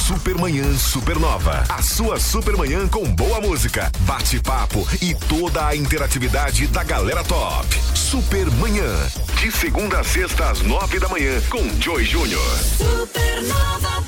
[0.06, 1.64] Supermanhã Supernova.
[1.66, 7.66] A sua Supermanhã com boa música, bate-papo e toda a interatividade da galera top.
[7.94, 8.84] Supermanhã.
[9.40, 12.44] De segunda a sexta às nove da manhã com Joy Júnior.
[12.76, 14.04] Supernova.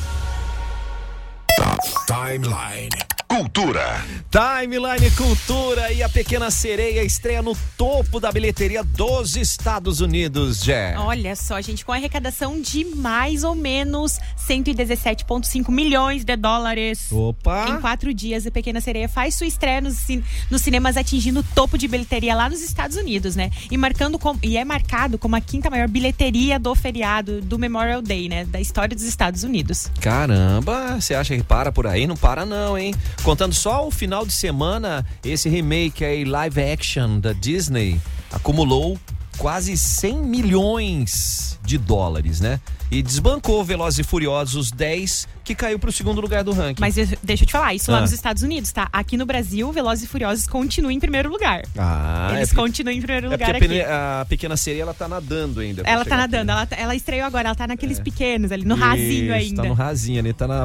[2.07, 2.91] Timeline.
[3.41, 4.03] Cultura.
[4.31, 10.95] Timeline Cultura e a Pequena Sereia estreia no topo da bilheteria dos Estados Unidos, Jé.
[10.99, 14.19] Olha só, gente, com arrecadação de mais ou menos
[14.49, 17.13] 117,5 milhões de dólares.
[17.13, 17.67] Opa!
[17.69, 21.45] Em quatro dias, a Pequena Sereia faz sua estreia nos, cin- nos cinemas, atingindo o
[21.55, 23.51] topo de bilheteria lá nos Estados Unidos, né?
[23.71, 28.01] E, marcando com- e é marcado como a quinta maior bilheteria do feriado do Memorial
[28.01, 28.47] Day, né?
[28.47, 29.91] Da história dos Estados Unidos.
[30.01, 32.07] Caramba, você acha que para por aí?
[32.07, 32.95] Não para não, hein?
[33.27, 38.97] Contando só o final de semana, esse remake aí, live action da Disney, acumulou
[39.37, 42.61] quase 100 milhões de dólares, né?
[42.91, 46.81] E desbancou Velozes e Furiosos 10, que caiu pro segundo lugar do ranking.
[46.81, 48.01] Mas eu- deixa eu te falar, isso lá Ah.
[48.03, 48.89] nos Estados Unidos, tá?
[48.93, 51.63] Aqui no Brasil, Velozes e Furiosos continua em primeiro lugar.
[51.77, 54.23] Ah, Eles é porque- continuam em primeiro é lugar porque a, aqui.
[54.23, 55.83] a pequena sereia ela tá nadando ainda.
[55.85, 56.59] Ela tá nadando, aqui.
[56.59, 59.63] ela, tá- ela estreou agora, ela tá naqueles pequenos ali, no rasinho Isso, ainda.
[59.63, 60.65] Tá no rasinho ali, tá na,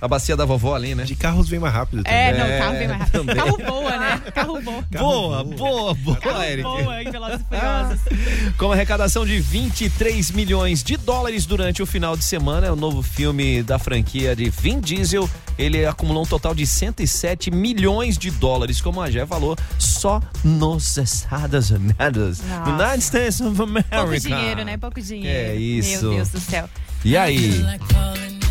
[0.00, 1.04] na bacia da vovó ali, né?
[1.04, 2.18] De carros vem mais rápido também.
[2.18, 3.18] É, não, É, o carro vem mais rápido.
[3.20, 3.36] também.
[3.36, 4.22] Carro voa, né?
[4.34, 4.82] Carro voa.
[5.02, 6.62] Boa, boa, boa, Carro Eric.
[6.62, 8.00] voa em Velozes e Furiosos.
[8.56, 13.02] Com arrecadação de 23 milhões de dólares durante o final de semana, é o novo
[13.02, 15.28] filme da franquia de Vin Diesel.
[15.58, 20.96] Ele acumulou um total de 107 milhões de dólares, como a Jé falou, só nos
[20.96, 22.40] Estados Unidos.
[22.40, 22.70] Nossa.
[22.70, 23.96] United States of America.
[23.96, 24.76] Pouco dinheiro, né?
[24.76, 25.50] Pouco dinheiro.
[25.50, 26.06] É isso.
[26.06, 26.68] Meu Deus do céu.
[27.04, 27.60] E aí?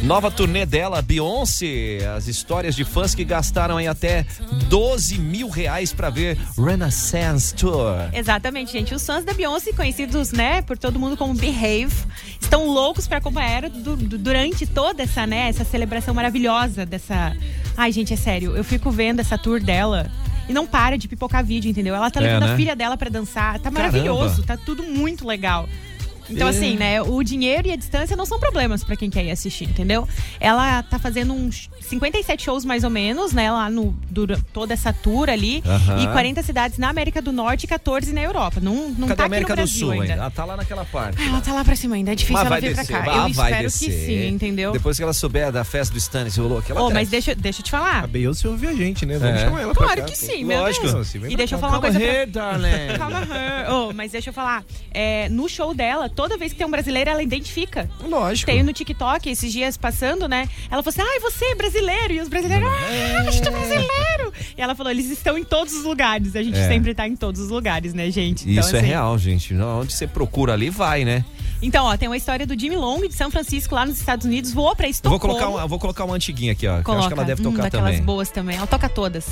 [0.03, 1.99] Nova turnê dela, Beyoncé.
[2.17, 4.25] As histórias de fãs que gastaram aí até
[4.67, 7.95] 12 mil reais pra ver Renaissance Tour.
[8.11, 8.95] Exatamente, gente.
[8.95, 11.93] Os fãs da Beyoncé, conhecidos, né, por todo mundo como Behave,
[12.39, 17.35] estão loucos pra acompanhar du- du- durante toda essa, né, essa celebração maravilhosa dessa.
[17.77, 18.55] Ai, gente, é sério.
[18.57, 20.09] Eu fico vendo essa tour dela.
[20.49, 21.93] E não para de pipocar vídeo, entendeu?
[21.95, 22.53] Ela tá É, levando né?
[22.53, 23.53] a filha dela pra dançar.
[23.59, 23.79] Tá Caramba.
[23.79, 25.69] maravilhoso, tá tudo muito legal.
[26.29, 26.49] Então, É.
[26.51, 27.01] assim, né?
[27.01, 30.07] O dinheiro e a distância não são problemas pra quem quer ir assistir, entendeu?
[30.39, 33.51] Ela tá fazendo uns 57 shows mais ou menos, né?
[33.51, 35.63] Lá no dura, toda essa tour ali.
[36.01, 38.59] E 40 cidades na América do Norte e 14 na Europa.
[38.61, 40.13] Não, não Cadê tá aqui América no do Brasil Sul ainda.
[40.13, 41.17] Ela tá lá naquela parte.
[41.21, 42.11] Ah, Ela tá lá pra cima ainda.
[42.11, 43.11] É difícil Mas ela vai vir descer, pra cá.
[43.11, 43.85] ah, Eu vai espero descer.
[43.85, 44.71] que sim, entendeu?
[44.71, 46.99] Depois que ela souber da festa do Stannis, rolou aquela Ô, testa.
[46.99, 48.03] mas deixa, deixa eu te falar.
[48.03, 49.17] A Beyoncé ouviu a gente, né?
[49.17, 49.43] Vamos É.
[49.45, 50.87] chamar ela pra Claro cá, que sim, meu Lógico.
[50.87, 51.11] Deus.
[51.13, 52.07] Vem E pra deixa eu falar uma coisa pra...
[52.07, 52.97] Here, darling.
[52.97, 53.71] Calma, her.
[53.73, 54.63] Oh, mas deixa eu falar.
[54.93, 57.89] É, no show dela, toda vez que tem um brasileiro, ela identifica.
[58.07, 58.51] Lógico.
[58.51, 60.47] Tem no TikTok, esses dias passando, né?
[60.69, 62.13] Ela falou assim: ai, você é brasileiro.
[62.13, 64.33] E os brasileiros, ah, eu sou brasileiro.
[64.57, 66.35] E ela falou: eles estão em todos os lugares.
[66.35, 66.67] A gente É.
[66.67, 68.49] sempre tá em todos os lugares, né, gente?
[68.49, 69.53] Então, Isso é assim, real, gente.
[69.55, 71.23] Onde você procura ali, vai, né?
[71.61, 74.51] Então, ó, tem uma história do Jimmy Long de São Francisco, lá nos Estados Unidos,
[74.51, 75.19] voou pra Eu vou Estocolmo.
[75.19, 76.73] colocar, uma, vou colocar uma antiguinha aqui, ó.
[76.75, 76.99] que eu Coloca.
[77.05, 78.01] acho que ela deve hum, tocar daquelas também.
[78.03, 78.57] boas também.
[78.57, 79.27] Ela toca todas.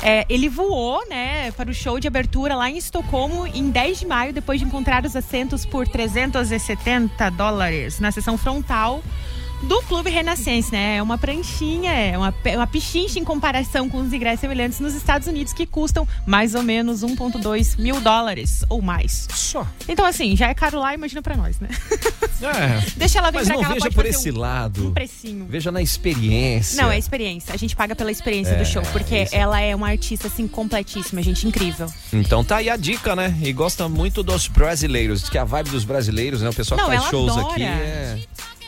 [0.00, 4.06] É, ele voou, né, para o show de abertura lá em Estocolmo em 10 de
[4.06, 9.02] maio, depois de encontrar os assentos por 370 dólares na seção frontal
[9.62, 10.96] do Clube Renascença, né?
[10.96, 15.28] É uma pranchinha, é uma, uma pichincha em comparação com os ingressos semelhantes nos Estados
[15.28, 19.28] Unidos, que custam mais ou menos 1,2 mil dólares ou mais.
[19.34, 19.66] Só.
[19.88, 21.68] Então, assim, já é caro lá, imagina pra nós, né?
[22.42, 22.90] É.
[22.96, 24.88] Deixa ela vir Mas pra não cá, veja por esse um- lado.
[24.88, 25.46] um precinho.
[25.48, 26.82] Veja na experiência.
[26.82, 27.54] Não, é experiência.
[27.54, 31.22] A gente paga pela experiência É, do show, porque ela é uma artista, assim, completíssima,
[31.22, 31.86] gente, incrível.
[32.12, 33.36] Então tá aí a dica, né?
[33.42, 35.28] E gosta muito dos brasileiros.
[35.28, 36.48] Que a vibe dos brasileiros, né?
[36.50, 37.52] O pessoal Não, que faz shows adora.
[37.52, 38.18] aqui é.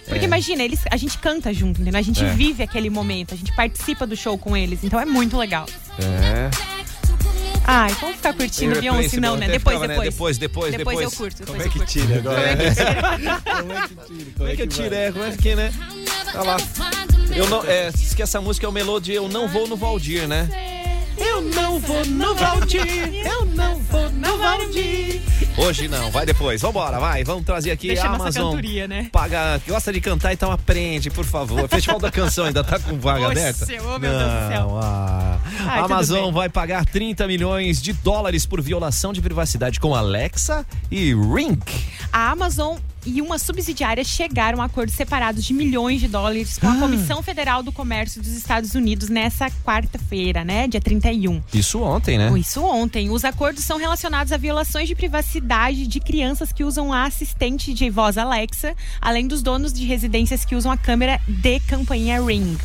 [0.07, 0.25] Porque é.
[0.25, 1.99] imagina, eles, a gente canta junto, entendeu?
[1.99, 2.29] A gente É.
[2.31, 5.67] vive aquele momento, a gente participa do show com eles, então é muito legal.
[5.99, 6.51] É.
[7.67, 9.49] Ai, vamos ficar curtindo Beyoncé, não, né?
[9.49, 9.95] Depois, ficava, né?
[9.95, 10.37] depois.
[10.37, 11.12] Depois, depois, Depois depois.
[11.12, 12.40] eu curto, Como depois é que tira agora?
[13.57, 13.87] Como é que tira?
[13.87, 14.33] Como é que tira?
[14.37, 14.95] Como é que eu tiro?
[14.95, 15.73] É, como é que, né?
[16.31, 16.57] Tá lá.
[17.35, 20.29] Eu não, é, diz que essa música é o melody Eu Não Vou no Valdir,
[20.29, 20.47] né?
[21.16, 25.20] Eu não vou no Valdir, eu não vou no Valdir.
[25.57, 26.61] Hoje não, vai depois.
[26.61, 27.22] Vambora, vai.
[27.22, 28.50] Vamos trazer aqui Deixa a Amazon.
[28.50, 29.09] cantoria, né?
[29.12, 31.68] Paga, gosta de cantar, então aprende, por favor.
[31.68, 33.64] Festival da Canção ainda tá com vaga Oxe, aberta?
[33.85, 34.68] ô, meu Deus do céu.
[34.68, 35.38] Não, ah.
[35.61, 40.66] Ai, a Amazon vai pagar 30 milhões de dólares por violação de privacidade com Alexa
[40.90, 41.59] e Ring.
[42.12, 46.77] A Amazon e uma subsidiária chegaram a acordos separados de milhões de dólares com a
[46.77, 50.67] Comissão Federal do Comércio dos Estados Unidos nessa quarta-feira, né?
[50.67, 51.43] Dia 31.
[51.53, 52.33] Isso ontem, né?
[52.38, 53.11] Isso ontem.
[53.11, 57.90] Os acordos são relacionados a violações de privacidade de crianças que usam a assistente de
[57.90, 62.57] voz Alexa, além dos donos de residências que usam a câmera de campainha Ring.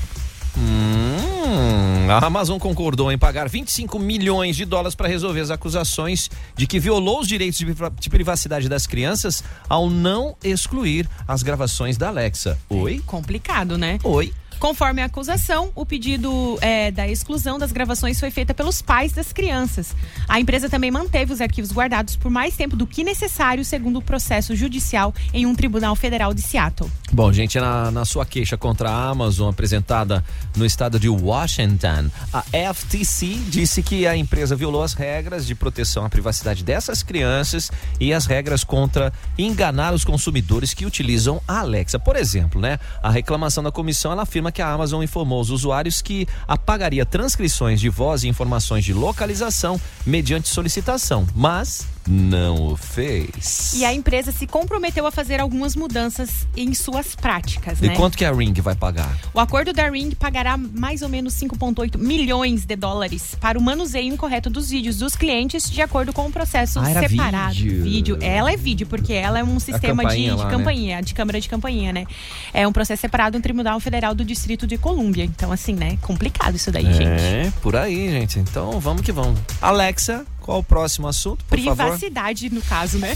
[0.60, 6.67] Hum, a Amazon concordou em pagar 25 milhões de dólares para resolver as acusações de
[6.67, 11.98] que violou os direitos de priva- de privacidade das crianças ao não excluir as gravações
[11.98, 12.58] da Alexa.
[12.69, 13.02] Oi?
[13.06, 14.00] Complicado, né?
[14.04, 14.34] Oi.
[14.60, 19.32] Conforme a acusação, o pedido é, da exclusão das gravações foi feita pelos pais das
[19.32, 19.95] crianças.
[20.28, 24.02] A empresa também manteve os arquivos guardados por mais tempo do que necessário, segundo o
[24.02, 26.91] processo judicial em um tribunal federal de Seattle.
[27.12, 30.24] Bom, gente, na, na sua queixa contra a Amazon apresentada
[30.58, 32.43] no estado de Washington, a
[32.74, 38.13] FTC disse que a empresa violou as regras de proteção à privacidade dessas crianças e
[38.13, 41.98] as regras contra enganar os consumidores que utilizam a Alexa.
[41.98, 42.78] Por exemplo, né?
[43.02, 47.79] A reclamação da comissão ela afirma que a Amazon informou os usuários que apagaria transcrições
[47.79, 53.73] de voz e informações de localização mediante solicitação, mas não o fez.
[53.75, 57.95] E a empresa se comprometeu a fazer algumas mudanças em suas práticas, E né?
[57.95, 59.17] quanto que a Ring vai pagar?
[59.33, 64.12] O acordo da Ring pagará mais ou menos 5,8 milhões de dólares para o manuseio
[64.13, 67.53] incorreto dos vídeos dos clientes, de acordo com um processo Ah, separado.
[67.55, 68.17] vídeo.
[68.21, 70.51] Ela é vídeo, porque ela é um sistema de, de lá, né?
[70.51, 72.05] campainha, de câmera de campainha, né?
[72.53, 75.23] É um processo separado no Tribunal Federal do Distrito de Colômbia.
[75.25, 75.97] Então, assim, né?
[76.01, 77.03] Complicado isso daí, gente.
[77.21, 78.39] É, por aí, gente.
[78.39, 79.39] Então vamos que vamos.
[79.62, 81.75] Alexa, qual o próximo assunto, por favor?
[81.75, 83.15] Privacidade, no caso, né?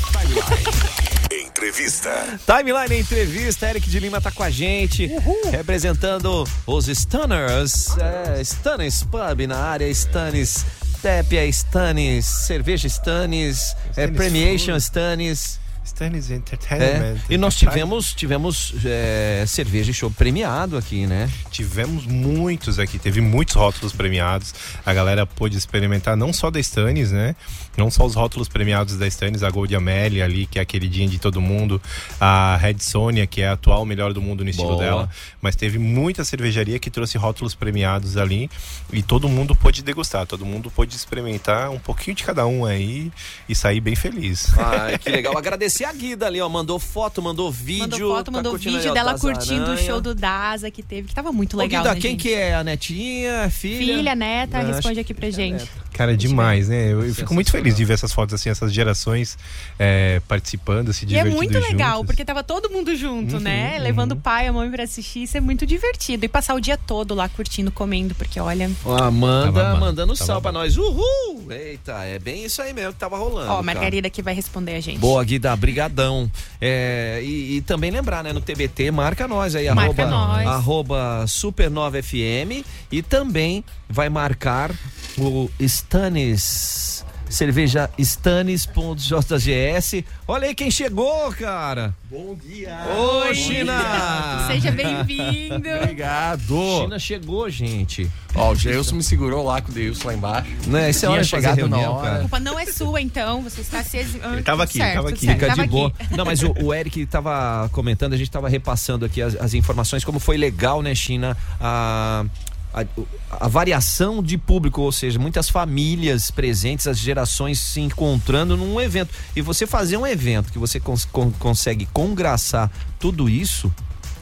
[1.32, 2.40] Entrevista.
[2.46, 5.10] Timeline Entrevista, Eric de Lima tá com a gente,
[5.50, 10.64] representando os Stunners, é, Stannis Pub na área, Stannis
[11.02, 15.63] Tépia, Stannis Cerveja Stannis, é, Premiation Food.
[15.84, 16.32] Stannis.
[16.32, 17.18] É, Entertainment.
[17.30, 21.30] e nós tivemos, tivemos é, cerveja e show premiado aqui, né?
[21.52, 24.54] Tivemos muitos aqui, teve muitos rótulos premiados.
[24.86, 27.36] A galera pôde experimentar não só da Stannis, né?
[27.78, 31.08] Não só os rótulos premiados da Stannis, a Gold Amelia ali, que é a queridinha
[31.08, 31.82] de todo mundo,
[32.20, 34.80] a Red Sonia, que é a atual melhor do mundo no estilo Boa.
[34.84, 35.10] dela.
[35.42, 38.50] Mas teve muita cervejaria que trouxe rótulos premiados ali
[38.92, 43.12] e todo mundo pôde degustar, todo mundo pôde experimentar um pouquinho de cada um aí
[43.50, 44.52] e sair bem feliz.
[44.58, 45.38] Ai, que legal.
[45.38, 46.50] Agradecer a Guida ali, ó.
[46.50, 47.82] Mandou foto, mandou vídeo.
[47.82, 49.78] Mandou foto, tá mandou vídeo aí, dela das curtindo o aranha.
[49.86, 52.22] show do Daza que teve, que tava muito Ô, legal, Guida, né, quem gente?
[52.22, 52.56] que é?
[52.56, 53.50] A netinha?
[53.50, 53.96] Filha?
[53.96, 55.70] Filha, neta, Ah, responde acho aqui pra gente.
[55.94, 56.92] Cara, é demais, né?
[56.92, 59.38] Eu, eu fico muito feliz de ver essas fotos assim, essas gerações
[59.78, 62.06] é, participando, se E é divertindo muito legal, juntas.
[62.08, 63.76] porque tava todo mundo junto, Uhum, né?
[63.78, 63.84] uhum.
[63.84, 66.26] Levando o pai e a mãe pra assistir, isso é muito divertido.
[66.26, 68.70] E passar o dia todo lá curtindo, comendo, porque olha.
[68.84, 70.78] Ó, Amanda Tava mandando tava sal pra nós.
[70.78, 71.48] Uhul!
[71.50, 73.48] Eita, é bem isso aí mesmo que tava rolando.
[73.50, 73.64] Ó, a cara.
[73.64, 74.98] Margarida que vai responder a gente.
[75.00, 76.30] Boa, Guida, brigadão.
[76.60, 80.48] É, e, e também lembrar, né, no TBT, marca nós aí, Marca arroba, nós.
[80.48, 84.72] arroba Supernova FM e também vai marcar
[85.18, 90.06] o Stannis, cerveja Stannis.jgs.
[90.28, 91.94] Olha aí quem chegou, cara.
[92.10, 92.78] Bom dia!
[92.96, 94.48] Ô, China!
[94.48, 95.68] Seja bem-vindo.
[95.82, 96.56] Obrigado!
[96.82, 98.10] China chegou, gente.
[98.36, 100.52] Ó, o Geilson me segurou lá com o Deilson lá embaixo.
[100.68, 102.08] Né, esse é hora de fazer reunião, hora.
[102.08, 102.20] A cara.
[102.22, 103.42] culpa não é sua, então.
[103.42, 104.22] Você está se exi...
[104.24, 105.26] Ele tava aqui, certo, tava aqui.
[105.26, 105.92] certo, Fica tava de boa.
[106.00, 106.16] aqui.
[106.16, 110.04] Não, mas o, o Eric estava comentando, a gente estava repassando aqui as, as informações,
[110.04, 111.36] como foi legal, né, China?
[111.60, 112.26] A,
[112.74, 112.84] a,
[113.32, 119.14] a variação de público, ou seja, muitas famílias presentes, as gerações se encontrando num evento.
[119.36, 123.72] E você fazer um evento que você cons- con- consegue congraçar tudo isso,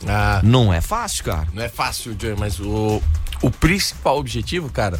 [0.07, 1.47] Ah, não é fácil, cara.
[1.53, 3.01] não é fácil, Joey, mas o,
[3.41, 4.99] o principal objetivo, cara,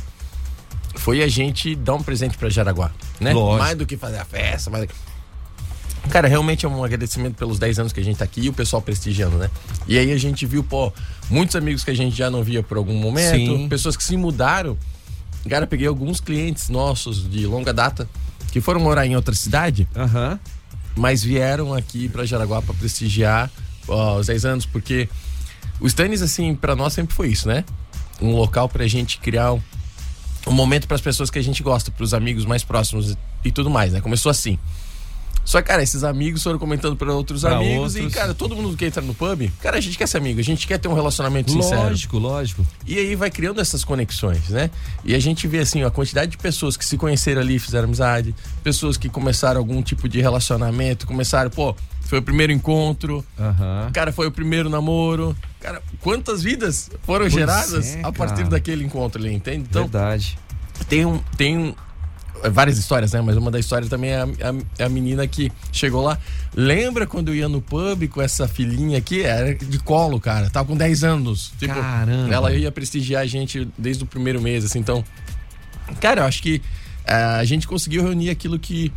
[0.95, 3.33] foi a gente dar um presente pra Jaraguá, né?
[3.33, 3.63] Lógico.
[3.63, 4.87] Mais do que fazer a festa, mais...
[6.09, 8.53] Cara, realmente é um agradecimento pelos 10 anos que a gente tá aqui e o
[8.53, 9.49] pessoal prestigiando, né?
[9.87, 10.91] E aí a gente viu, pô,
[11.29, 13.69] muitos amigos que a gente já não via por algum momento, Sim.
[13.69, 14.77] pessoas que se mudaram.
[15.47, 18.09] Cara, peguei alguns clientes nossos de longa data
[18.51, 20.39] que foram morar em outra cidade, Aham.
[20.95, 23.49] mas vieram aqui pra Jaraguá pra prestigiar
[23.87, 25.07] ó, os 10 anos, porque
[25.79, 27.63] o Stannis, assim, pra nós sempre foi isso, né?
[28.21, 29.61] Um local pra gente criar um,
[30.47, 33.69] um momento pras pessoas que a gente gosta, pros amigos mais próximos e, e tudo
[33.69, 34.01] mais, né?
[34.01, 34.59] Começou assim.
[35.43, 38.15] Só que, cara, esses amigos foram comentando pra outros Pra amigos e, outros.
[38.15, 40.67] cara, todo mundo que entra no pub, cara, a gente quer ser amigo, a gente
[40.67, 41.81] quer ter um relacionamento sincero.
[41.83, 42.67] Lógico, lógico.
[42.85, 44.69] E aí vai criando essas conexões, né?
[45.03, 48.35] E a gente vê assim, a quantidade de pessoas que se conheceram ali, fizeram amizade,
[48.63, 53.89] pessoas que começaram algum tipo de relacionamento, começaram, pô, foi o primeiro encontro, Aham.
[53.93, 55.35] cara, foi o primeiro namoro.
[55.59, 59.65] Cara, quantas vidas foram Pois geradas é, a partir daquele encontro ali, entende?
[59.69, 60.37] Então, Verdade.
[60.87, 61.19] tem um.
[61.37, 61.75] Tem
[62.49, 63.21] várias histórias, né?
[63.21, 66.17] Mas uma das histórias também é a, a- a menina que chegou lá.
[66.55, 69.21] Lembra quando eu ia no pub com essa filhinha aqui?
[69.23, 70.49] Era de colo, cara.
[70.49, 71.53] Tava com 10 anos.
[71.59, 72.33] Tipo, Caramba.
[72.33, 74.79] Ela ia prestigiar a gente desde o primeiro mês, assim.
[74.79, 75.03] Então,
[75.99, 76.61] cara, eu acho que
[77.05, 78.91] a gente conseguiu reunir aquilo que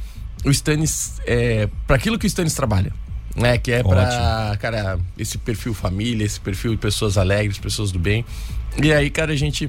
[0.45, 1.20] o Stannis.
[1.26, 2.92] É, para aquilo que o Stannis trabalha.
[3.36, 7.99] Né, que é pra, cara, esse perfil família, esse perfil de pessoas alegres, pessoas do
[7.99, 8.24] bem.
[8.80, 9.68] E aí, cara, a gente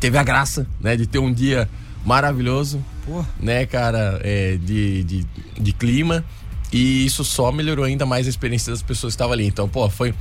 [0.00, 1.68] teve a graça, né, de ter um dia
[2.04, 3.24] maravilhoso, Pô.
[3.38, 5.26] né, cara, é, de, de,
[5.58, 6.24] de clima.
[6.72, 9.46] E isso só melhorou ainda mais a experiência das pessoas que estavam ali.
[9.46, 10.14] Então, pô, foi.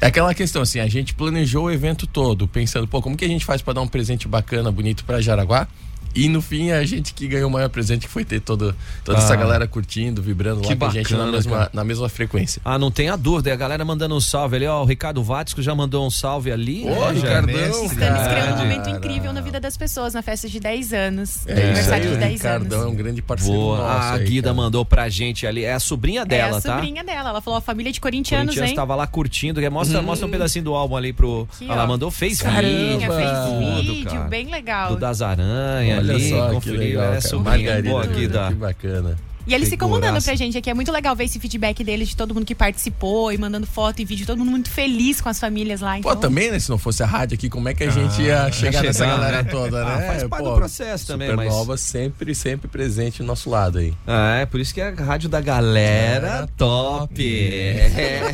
[0.00, 3.28] É aquela questão assim, a gente planejou o evento todo, pensando, pô, como que a
[3.28, 5.68] gente faz pra dar um presente bacana, bonito pra Jaraguá?
[6.14, 9.18] E no fim, a gente que ganhou o maior presente que foi ter todo, toda
[9.18, 9.36] essa Ah.
[9.36, 11.70] galera curtindo, vibrando Que lá com a gente na bacana, mesma, cara.
[11.72, 12.60] na mesma frequência.
[12.64, 13.50] Ah, não tenha dúvida.
[13.50, 14.82] E a galera mandando um salve ali, ó.
[14.82, 16.84] O Ricardo Vatisco já mandou um salve ali.
[16.84, 17.08] Ô, né?
[17.08, 17.84] É Ricardão.
[17.86, 17.92] Stannis
[18.28, 21.46] criando um momento incrível na vida das pessoas, na festa de 10 anos.
[21.46, 22.92] É aniversário de o 10 Ricardão é anos.
[22.92, 23.78] um grande parceiro Boa.
[23.78, 24.54] nosso a aí, Guida cara.
[24.54, 25.64] mandou pra gente ali.
[25.64, 26.74] É a sobrinha dela, é a tá?
[26.74, 27.30] sobrinha dela.
[27.30, 28.76] Ela falou a família de corintianos, Corinthians hein?
[28.76, 29.60] tava lá curtindo.
[29.70, 31.48] Mostra, mostra um pedacinho do álbum ali pro.
[31.54, 31.86] Aqui, ela ó.
[31.86, 32.62] mandou, fez Caramba.
[32.68, 34.90] vídeo, fez vídeo, bem legal.
[34.90, 36.78] Do das aranhas Olha ali, só que conferiu.
[36.80, 37.82] legal, é sobrinha.
[37.82, 38.50] Boa, que Guida.
[38.50, 39.16] bacana.
[39.44, 40.70] E eles ficam mandando pra gente aqui.
[40.70, 44.00] É muito legal ver esse feedback deles, de todo mundo que participou e mandando foto
[44.00, 44.24] e vídeo.
[44.24, 45.98] Todo mundo muito feliz com as famílias lá.
[45.98, 46.60] Então, Pô, também, né?
[46.60, 49.04] Se não fosse a rádio aqui, como é que a gente ia chegar chegar, nessa
[49.04, 49.10] né?
[49.12, 49.94] galera toda, né?
[49.94, 53.78] Ah, faz parte Pô, do processo também, mas- Supernova sempre, sempre presente do nosso lado
[53.78, 53.92] aí.
[54.06, 57.08] Ah, é por isso que é a rádio da galera top.
[57.08, 57.48] top.
[57.48, 58.32] É.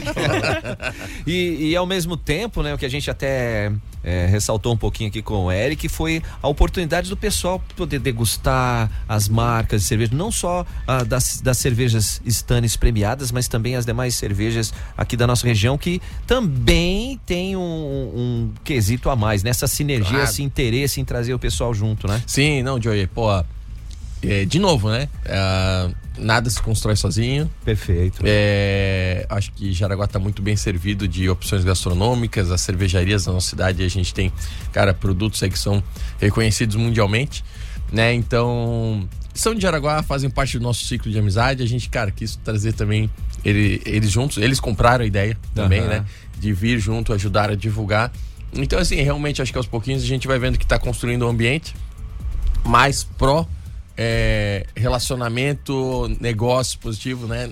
[1.26, 5.08] e, e ao mesmo tempo, né, o que a gente até é, ressaltou um pouquinho
[5.10, 10.10] aqui com o Eric foi a oportunidade do pessoal poder degustar as marcas de cerveja,
[10.14, 15.26] não só ah, das, das cervejas Stannis premiadas, mas também as demais cervejas aqui da
[15.26, 20.24] nossa região que também tem um, um quesito a mais, nessa sinergia, Claro.
[20.24, 22.22] esse interesse em trazer o pessoal junto, né?
[22.26, 23.28] Sim, não, Joey, pô.
[24.22, 25.08] É, de novo, né?
[25.24, 27.50] É, nada se constrói sozinho.
[27.64, 28.20] Perfeito.
[28.24, 33.50] É, acho que Jaraguá está muito bem servido de opções gastronômicas, as cervejarias da nossa
[33.50, 34.32] cidade, a gente tem,
[34.72, 35.82] cara, produtos aí que são
[36.20, 37.44] reconhecidos mundialmente,
[37.92, 38.12] né?
[38.12, 41.62] Então, são de Jaraguá, fazem parte do nosso ciclo de amizade.
[41.62, 43.08] A gente, cara, quis trazer também
[43.44, 45.88] ele- eles juntos, eles compraram a ideia também, Aham.
[45.88, 46.04] né?
[46.38, 48.10] De vir junto, ajudar a divulgar.
[48.52, 51.28] Então, assim, realmente acho que aos pouquinhos a gente vai vendo que está construindo um
[51.28, 51.74] ambiente
[52.64, 53.46] mais pró
[54.00, 57.50] é, relacionamento, negócio positivo, né?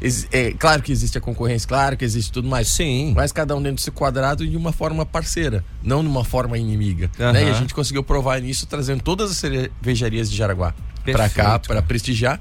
[0.00, 2.68] Ex- É, claro que existe a concorrência, claro que existe tudo mais.
[2.68, 3.12] Sim.
[3.14, 7.10] Mas cada um dentro desse quadrado de uma forma parceira, não de uma forma inimiga.
[7.20, 7.32] Aham.
[7.32, 7.44] Né?
[7.44, 10.74] E a gente conseguiu provar nisso trazendo todas as cervejarias de Jaraguá
[11.04, 12.40] pra cá, para prestigiar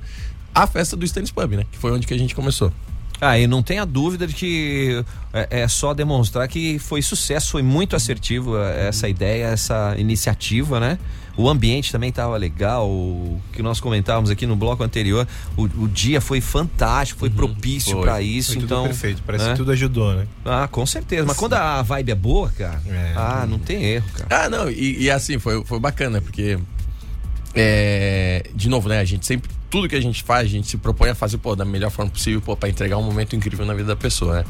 [0.53, 1.65] a festa do Stannis Pub, né?
[1.69, 2.71] Que foi onde que a gente começou.
[3.19, 7.61] Ah, e não tenha dúvida de que é, é só demonstrar que foi sucesso, foi
[7.61, 10.97] muito assertivo é, essa ideia, essa iniciativa, né?
[11.37, 15.27] O ambiente também estava legal, o que nós comentávamos aqui no bloco anterior.
[15.57, 18.01] O, o dia foi fantástico, foi propício foi.
[18.03, 18.53] para isso.
[18.53, 19.51] Foi tudo então, perfeito, parece né?
[19.51, 20.27] que tudo ajudou, né?
[20.45, 21.25] Ah, com certeza.
[21.27, 23.13] Mas quando a vibe é boa, cara, É.
[23.17, 24.45] ah, não tem erro, cara.
[24.45, 26.57] Ah, não, e, e assim, foi, foi bacana, porque.
[27.53, 28.99] é, de novo, né?
[28.99, 29.49] A gente sempre.
[29.69, 32.09] Tudo que a gente faz, a gente se propõe a fazer, pô, da melhor forma
[32.09, 34.45] possível, pô, pra entregar um momento incrível na vida da pessoa, né?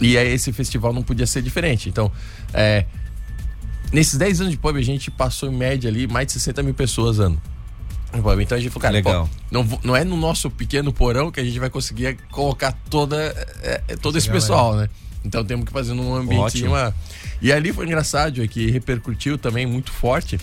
[0.00, 1.88] E aí esse festival não podia ser diferente.
[1.88, 2.10] Então,
[2.52, 2.84] é,
[3.92, 6.74] nesses 10 anos de pub, a gente passou em média ali mais de 60 mil
[6.74, 7.40] pessoas ano.
[8.40, 9.26] Então a gente falou, cara, Legal.
[9.26, 13.16] pô, não, não é no nosso pequeno porão que a gente vai conseguir colocar toda,
[13.62, 14.88] é, é, todo esse pessoal, né?
[15.24, 16.72] Então temos que fazer num ambiente Ótimo.
[16.72, 16.94] uma...
[17.40, 20.38] E ali foi engraçado, é que repercutiu também muito forte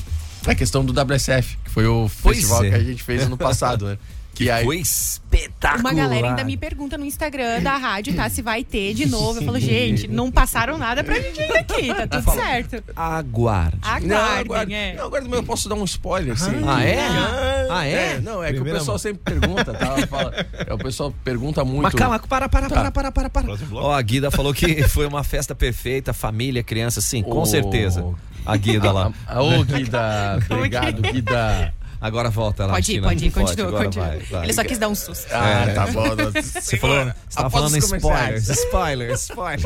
[0.47, 2.69] a questão do WSF, que foi o Pois festival é.
[2.69, 3.97] que a gente fez ano passado, né?
[4.39, 5.79] Que aí, Foi espetacular.
[5.81, 8.29] Uma galera ainda me pergunta no Instagram da rádio, tá?
[8.29, 9.39] Se vai ter de novo.
[9.41, 12.81] Eu falo, gente, não passaram nada pra gente ir aqui, tá tudo certo.
[12.95, 13.77] Aguarde.
[14.03, 14.95] Não, Aguardem, agora, é.
[14.95, 16.51] não, agora eu posso dar um spoiler, sim.
[16.65, 16.99] Ah, é?
[17.01, 18.19] Ah, Ah, é?
[18.21, 18.99] Não, é que Primeira o pessoal mão.
[18.99, 20.07] sempre pergunta, tá?
[20.07, 20.33] Fala,
[20.65, 21.81] é, o pessoal pergunta muito.
[21.83, 22.75] Mas calma, para, para, Tá.
[22.75, 23.47] para, para, para, para.
[23.73, 27.45] Ó, a Guida falou que foi uma festa perfeita, família, criança, sim, com Ô.
[27.45, 28.05] certeza.
[28.45, 29.11] A Guida lá.
[29.35, 31.73] Ô, Guida, obrigado, Guida.
[32.01, 32.73] Agora volta lá.
[32.73, 34.07] Pode ir, pode ir, continua, agora continua.
[34.07, 34.43] vai, vai.
[34.45, 35.27] Ele só quis dar um susto.
[35.31, 35.73] Ah, É.
[35.73, 36.03] tá bom.
[36.41, 39.63] Você falou, você tava falando spoilers, spoilers, spoilers.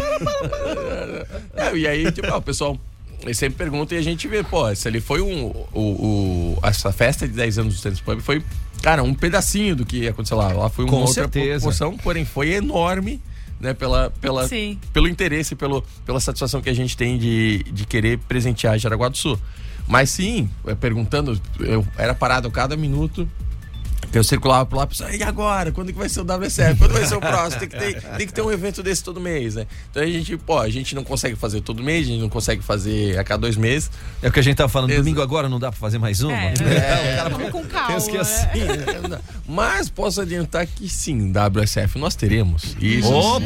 [1.55, 2.77] É, e aí, tipo, ah, o pessoal
[3.21, 5.45] ele sempre pergunta e a gente vê, pô, se ele foi um.
[5.71, 8.43] O, o- essa festa de 10 anos do Stannis Pub foi,
[8.81, 10.47] cara, um pedacinho do que aconteceu lá.
[10.51, 11.59] Lá foi uma Com outra certeza.
[11.61, 13.21] proporção, porém foi enorme,
[13.61, 14.77] né, pela, pela, Sim.
[14.91, 19.17] pelo interesse, pelo, pela satisfação que a gente tem de, de querer presentear Jaraguá do
[19.17, 19.39] Sul.
[19.87, 23.27] Mas sim, é, perguntando, eu era parado a cada minuto.
[24.11, 25.71] Eu circulava por lá, pessoal, e agora?
[25.71, 26.77] Quando que vai ser o WSF?
[26.77, 27.61] Quando vai ser o próximo?
[27.61, 29.65] Tem que, ter, tem que ter um evento desse todo mês, né?
[29.89, 32.61] Então a gente, pô, a gente não consegue fazer todo mês, a gente não consegue
[32.61, 33.89] fazer a cada dois meses.
[34.21, 36.21] É o que a gente tava falando, Exa- domingo agora não dá pra fazer mais
[36.21, 36.31] uma?
[36.33, 37.87] É, É, cara Vamos com calma.
[37.87, 38.21] pensa que é né?
[38.21, 39.23] assim.
[39.47, 42.75] Mas posso adiantar que sim, WSF nós teremos.
[42.79, 43.41] Isso Opa!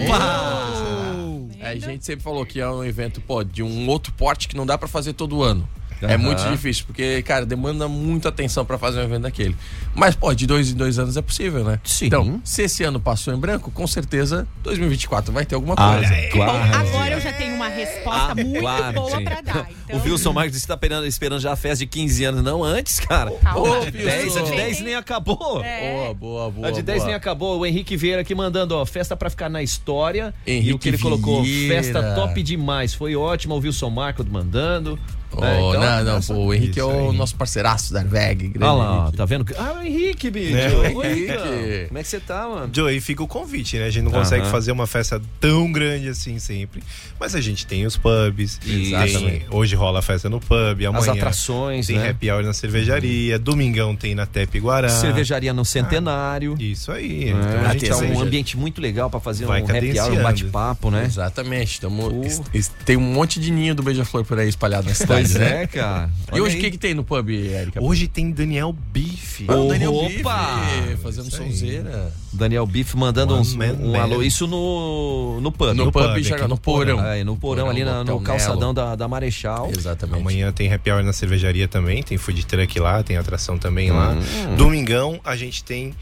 [0.75, 1.61] sim.
[1.61, 4.65] A gente sempre falou que é um evento, pô, de um outro porte que não
[4.65, 5.67] dá pra fazer todo ano.
[6.01, 6.17] É Aham.
[6.17, 9.55] muito difícil, porque, cara, demanda muita atenção pra fazer um evento daquele.
[9.95, 11.79] Mas, pô, de dois em dois anos é possível, né?
[11.83, 12.05] Sim.
[12.07, 16.13] Então, se esse ano passou em branco, com certeza 2024 vai ter alguma Ah, coisa.
[16.13, 16.29] é.
[16.29, 16.73] Bom, Aguarde.
[16.75, 18.93] agora eu já tenho uma resposta muito Aguarde.
[18.99, 19.67] boa pra dar.
[19.85, 22.99] Então, O Wilson Marques está esperando, esperando já a festa de 15 anos, não antes,
[22.99, 23.31] cara.
[23.31, 23.79] Calma.
[23.79, 24.55] Ô, De 10, a de Wilson.
[24.55, 25.63] 10 nem acabou.
[25.63, 25.93] É.
[25.93, 26.67] Boa, boa, boa.
[26.67, 27.07] A de 10 boa.
[27.07, 27.59] nem acabou.
[27.59, 30.33] O Henrique Vieira aqui mandando, ó, festa pra ficar na história.
[30.45, 31.75] e Henrique o que ele colocou, Vieira.
[31.75, 32.93] festa top demais.
[32.93, 33.55] Foi ótimo.
[33.55, 34.99] O Wilson Marcos mandando.
[35.31, 37.17] Oh, É, então, não, não, essa- pô, o Henrique é Isso o aí.
[37.17, 38.47] nosso parceiraço da Arveg.
[38.47, 39.17] grande Olha lá, Henrique.
[39.17, 39.45] tá vendo?
[39.57, 40.55] Ah, o Henrique, bicho.
[40.57, 41.85] É, o Oi, Henrique.
[41.87, 42.69] Como é que você tá, mano?
[42.73, 43.85] Joe, aí fica o convite, né?
[43.85, 44.51] A gente não consegue Aham.
[44.51, 46.81] fazer uma festa tão grande assim sempre.
[47.19, 48.57] Mas a gente tem os pubs.
[48.57, 49.45] tem- Exatamente.
[49.51, 52.09] hoje rola a festa no pub, amanhã As atrações, tem né?
[52.09, 54.89] happy hour na cervejaria, domingão tem na Tepe Guará.
[54.89, 56.55] Cervejaria no Centenário.
[56.59, 57.25] Isso aí.
[57.25, 59.99] É, Então a gente tá um cerveja- ambiente muito legal pra fazer Vai um happy
[59.99, 61.05] hour, um bate-papo, né?
[61.05, 61.79] Exatamente.
[61.81, 62.43] Tamo, Uh.
[62.85, 65.63] tem um monte de ninho do Beija-Flor por aí espalhado na cidade, Pois né?
[65.63, 66.09] é, cara.
[66.29, 66.63] E Olha hoje o aí.
[66.65, 67.81] que, que tem no pub, Érica?
[67.83, 69.45] Hoje tem Daniel Bife.
[69.47, 70.59] Ah, o Daniel Opa!
[70.85, 71.49] Bife, fazendo Isso aí.
[71.51, 72.11] sonzeira.
[72.33, 74.01] Daniel Biff mandando One uns- man um band.
[74.01, 74.21] alô.
[74.23, 75.67] Isso no, no pub.
[75.73, 77.03] No, No pub, pub, já, aqui no no porão.
[77.05, 78.73] É, no porão, ali na- no Hotel calçadão Melo.
[78.73, 79.69] da, da Marechal.
[79.75, 80.19] Exatamente.
[80.21, 84.11] Amanhã tem happy hour na cervejaria também, tem food truck lá, tem atração também lá.
[84.13, 84.55] Hum.
[84.55, 85.93] Domingão a gente tem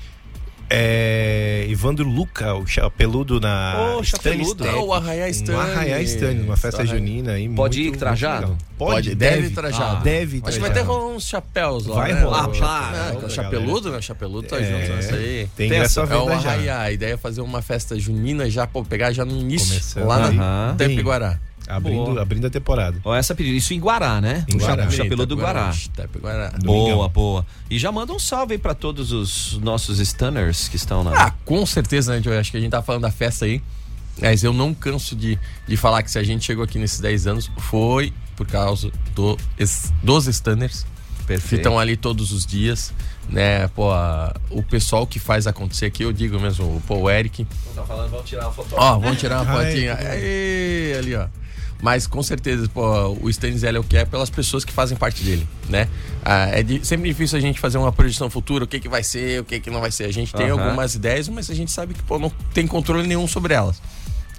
[0.70, 4.68] é, Evandro Luca, o chapeludo na Ô, chapeludo.
[4.68, 5.60] Ah, o Arraiá Stannis.
[5.60, 6.96] Um Arraiá Stannis, uma festa Arraiá.
[6.98, 7.48] junina aí.
[7.50, 8.58] Pode muito, ir trajado?
[8.78, 9.98] Pode, deve, trajado.
[9.98, 10.74] Ah, deve Acho que vai trajado.
[10.74, 11.96] ter rolar uns chapéus lá.
[11.96, 12.22] Vai né?
[12.22, 12.92] rolar, O rolar.
[12.92, 13.30] né, é o Galera.
[13.30, 13.98] chapeludo, né?
[13.98, 15.50] O chapeludo tá É, junto nessa aí.
[15.56, 16.30] Tem essa- É o.
[16.30, 16.82] Arraiá.
[16.82, 20.28] A ideia é fazer uma festa junina já, pô, pegar já no início, Começando lá
[20.28, 20.36] aí.
[20.36, 20.76] na Aham.
[20.78, 21.40] Tepe-Guará.
[21.68, 22.22] Abrindo, Boa.
[22.22, 23.00] abrindo a temporada.
[23.04, 23.56] Ó, essa pedido.
[23.56, 24.46] Isso em Guará, né?
[24.48, 24.88] Em Guará.
[24.88, 25.74] o chapeludo do Guará.
[25.96, 26.52] Tepe-Guará.
[26.64, 27.46] Boa, boa.
[27.70, 31.12] E já manda um salve aí pra todos os nossos stunners que estão na.
[31.28, 32.38] Ah, com certeza, né?
[32.40, 33.62] Acho que a gente tá falando da festa aí.
[34.22, 35.38] Mas eu não canso de,
[35.68, 39.38] de falar que se a gente chegou aqui nesses 10 anos, foi por causa do,
[40.02, 40.86] dos stunners
[41.20, 41.62] que Perfeito.
[41.62, 42.94] estão ali todos os dias,
[43.28, 43.68] né?
[43.70, 47.46] Pô, a- o pessoal que faz acontecer aqui, eu digo mesmo, pô, o Eric.
[47.74, 48.76] Tá falando, vamos tirar uma foto.
[48.78, 49.96] Ó, vamos tirar uma fotinha.
[49.98, 50.06] que.
[50.08, 51.28] Aê, ali, ó.
[51.86, 55.24] Mas com certeza, pô, o Stanley é o que é pelas pessoas que fazem parte
[55.24, 55.88] dele, né?
[56.24, 59.04] Ah, é di- sempre difícil a gente fazer uma projeção futura, o que, que vai
[59.04, 60.06] ser, o que, que não vai ser.
[60.06, 60.64] A gente tem Aham.
[60.64, 63.80] algumas ideias, mas a gente sabe que pô, não tem controle nenhum sobre elas.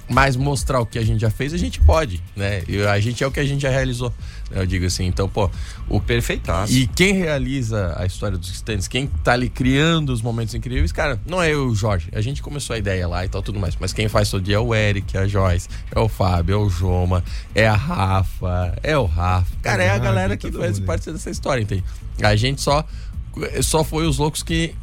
[0.09, 2.63] Mas mostrar o que a gente já fez, a gente pode, né?
[2.69, 4.13] E a gente é o que a gente já realizou.
[4.51, 4.61] né?
[4.61, 5.51] Eu digo assim, então, pô,
[5.89, 6.73] o perfeitaço.
[6.73, 11.21] E quem realiza a história dos stands, quem tá ali criando os momentos incríveis, cara,
[11.27, 12.09] não é eu o Jorge.
[12.13, 13.77] A gente começou a ideia lá e tal, tudo mais.
[13.81, 16.57] Mas quem faz todo dia é o Eric, é a Joyce, é o Fábio, é
[16.57, 19.57] o Joma, é a Rafa, é o Rafa.
[19.61, 20.87] Cara, é a galera que faz mundo.
[20.87, 21.83] parte dessa história, entende?
[22.23, 22.85] A gente só,
[23.61, 24.75] só foi os loucos que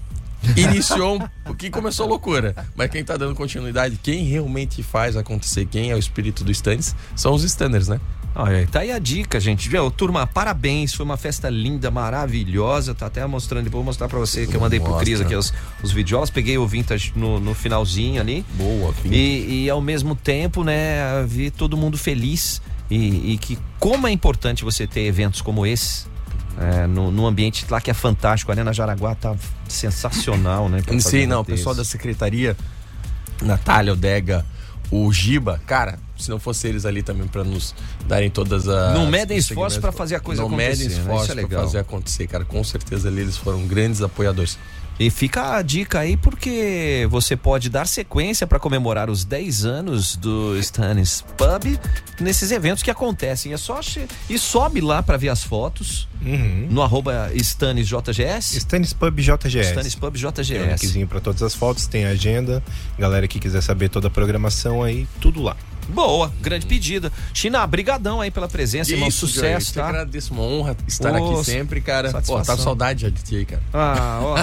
[0.57, 2.55] iniciou, um- que começou loucura.
[2.75, 6.95] Mas quem tá dando continuidade, quem realmente faz acontecer, quem é o espírito dos stands,
[7.15, 7.99] são os standers, né?
[8.35, 9.69] Olha, tá aí a dica, gente.
[9.69, 9.91] Viu?
[9.91, 10.91] Turma, parabéns.
[10.93, 12.95] Foi uma festa linda, maravilhosa.
[12.95, 15.91] Tá até mostrando, vou mostrar pra você que eu mandei pro Cris aqui os, os
[15.91, 16.31] videolas.
[16.31, 18.43] Peguei o vintage no, no finalzinho ali.
[18.55, 22.59] Boa, E, e ao mesmo tempo, né, vi todo mundo feliz.
[22.89, 26.05] E, e que como é importante você ter eventos como esse.
[26.59, 29.35] É, no, no ambiente lá que é fantástico, a Arena Jaraguá tá
[29.67, 30.81] sensacional, né?
[30.99, 32.55] Sim, não, o pessoal da secretaria,
[33.41, 34.45] Natália, o Dega,
[34.91, 37.73] o Giba, cara, se não fosse eles ali também pra nos
[38.05, 38.93] darem todas as.
[38.93, 40.91] Não medem esforço pra fazer a coisa não acontecer, medem né?
[40.91, 41.63] Isso esforço é pra legal.
[41.63, 42.45] fazer acontecer, cara.
[42.45, 44.57] Com certeza ali eles foram grandes apoiadores.
[44.99, 50.15] E fica a dica aí porque você pode dar sequência para comemorar os 10 anos
[50.15, 51.79] do Stannis Pub
[52.19, 53.53] nesses eventos que acontecem.
[53.53, 53.79] É só
[54.29, 56.07] e sobe lá para ver as fotos
[56.69, 58.57] no arroba StannisJGS.
[58.57, 59.69] Stannis Pub JGS.
[59.69, 60.53] Stannis Pub Tem um JGS.
[60.85, 62.63] linkzinho pra todas as fotos, tem agenda.
[62.97, 65.57] Galera que quiser saber toda a programação aí, tudo lá.
[65.89, 67.11] Boa, grande pedida.
[67.33, 69.07] China, brigadão aí pela presença, irmão.
[69.07, 69.87] Isso, Sucesso, Jorge, eu te tá?
[69.87, 72.09] agradeço, uma honra estar aqui sempre, cara.
[72.09, 72.43] Pô, satisfação.
[72.45, 73.61] tava com saudade já de ti aí, cara.
[73.73, 74.35] Ah, ó.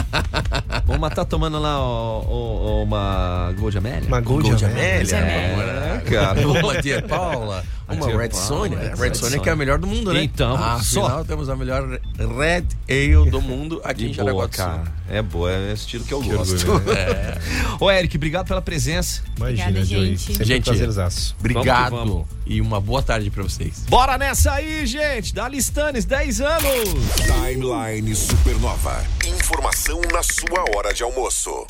[0.86, 4.08] Vamos matar tomando lá ó, ó, ó, uma Gold Amélia?
[4.08, 5.18] Uma Gold Gold Amélia.
[5.18, 5.62] Amélia.
[5.96, 6.48] É, cara.
[6.48, 7.64] Uma Tia Paula.
[7.96, 8.78] Uma Red Paula, Sônia.
[8.78, 10.22] Red Red Sônia que é a melhor do mundo, né?
[10.22, 11.04] Então, só.
[11.06, 11.88] Afinal, temos a melhor
[12.18, 14.64] Red Ale do mundo aqui em Jaraguá do Sul.
[15.08, 16.70] É boa, é o estilo que eu Que gosto.
[16.70, 17.00] orgulho, né?
[17.10, 17.38] É.
[17.80, 19.22] Ô, Eric, obrigado pela presença.
[19.36, 20.06] Imagina, Obrigada, Joey.
[20.10, 20.20] gente.
[20.22, 21.34] Sempre Gente, um prazerzaço.
[21.38, 22.26] Obrigado Vamos vamos.
[22.46, 23.84] e uma boa tarde pra vocês.
[23.88, 25.34] Bora nessa aí, gente.
[25.34, 26.88] Da Listanes, 10 anos.
[27.26, 29.02] Timeline Supernova.
[29.26, 31.66] Informação na sua hora de almoço.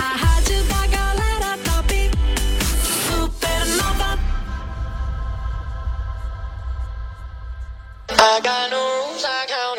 [0.00, 0.16] A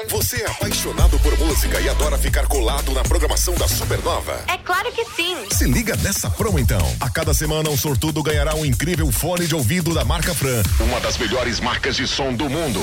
[0.10, 4.44] Você é apaixonado por música e adora ficar colado na programação da Supernova?
[4.48, 5.36] É claro que sim.
[5.52, 6.96] Se liga nessa promo então.
[7.00, 11.00] A cada semana um sortudo ganhará um incrível fone de ouvido da marca Fran, uma
[11.00, 12.80] das melhores marcas de som do mundo.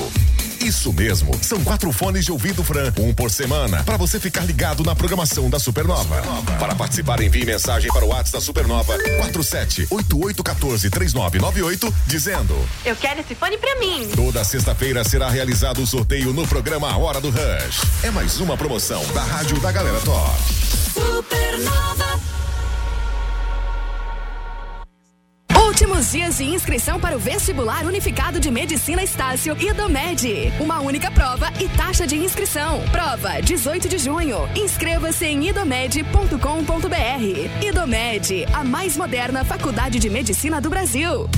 [0.62, 4.84] Isso mesmo, são quatro fones de ouvido Fran, um por semana, para você ficar ligado
[4.84, 6.22] na programação da Supernova.
[6.56, 13.58] Para participar, envie mensagem para o WhatsApp da Supernova 4788143998 dizendo: Eu quero esse fone
[13.58, 14.08] pra mim.
[14.14, 17.82] Toda sexta-feira será realizado o sorteio no programa A Hora do Rush.
[18.04, 20.30] É mais uma promoção da Rádio da Galera Top.
[20.94, 22.11] Supernova.
[26.12, 30.52] Dias de inscrição para o vestibular unificado de medicina Estácio e do Med.
[30.60, 32.82] Uma única prova e taxa de inscrição.
[32.92, 34.46] Prova 18 de junho.
[34.54, 36.36] Inscreva-se em idomed.com.br.
[37.66, 41.30] Idomed, a mais moderna faculdade de medicina do Brasil.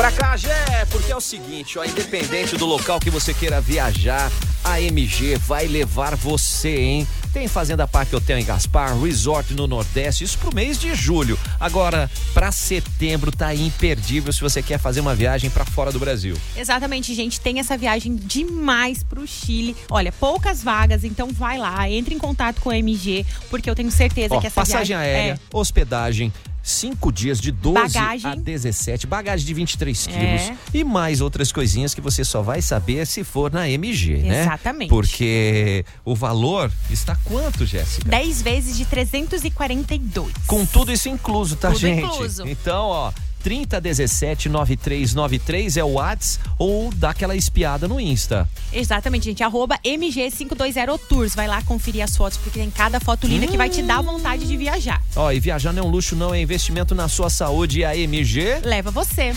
[0.00, 4.32] Pra cá, Gé, porque é o seguinte, ó, independente do local que você queira viajar,
[4.64, 7.08] a MG vai levar você, hein?
[7.34, 11.38] Tem Fazenda Parque Hotel em Gaspar, Resort no Nordeste, isso pro mês de julho.
[11.60, 16.34] Agora, pra setembro tá imperdível se você quer fazer uma viagem pra fora do Brasil.
[16.56, 17.38] Exatamente, gente.
[17.38, 19.76] Tem essa viagem demais pro Chile.
[19.90, 23.90] Olha, poucas vagas, então vai lá, entre em contato com a MG, porque eu tenho
[23.90, 26.32] certeza Ó, que essa passagem viagem aérea, é hospedagem,
[26.62, 28.30] cinco dias de 12 Bagagem.
[28.30, 30.10] a 17, bagagem de 23 É.
[30.12, 34.42] quilos e mais outras coisinhas que você só vai saber se for na MG, né?
[34.42, 34.88] Exatamente.
[34.90, 38.08] Porque o valor está quanto, Jéssica?
[38.08, 40.32] 10 vezes de 342.
[40.46, 42.04] Com tudo isso incluso, tá, Tudo gente?
[42.04, 42.46] incluso.
[42.46, 43.12] Então, ó,
[43.44, 48.48] 3017-9393 é o Whats ou dá aquela espiada no Insta.
[48.72, 49.42] Exatamente, gente.
[49.42, 51.34] Arroba MG520Tours.
[51.34, 54.46] Vai lá conferir as fotos, porque tem cada foto linda que vai te dar vontade
[54.46, 55.02] de viajar.
[55.16, 57.96] Ó, e viajar não é um luxo, não, é investimento na sua saúde e a
[57.96, 59.32] MG Leva você.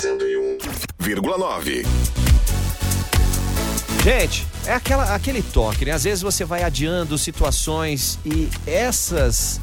[0.00, 1.86] 101,9.
[4.02, 5.92] Gente, é aquela, aquele toque, né?
[5.92, 9.60] Às vezes você vai adiando situações e essas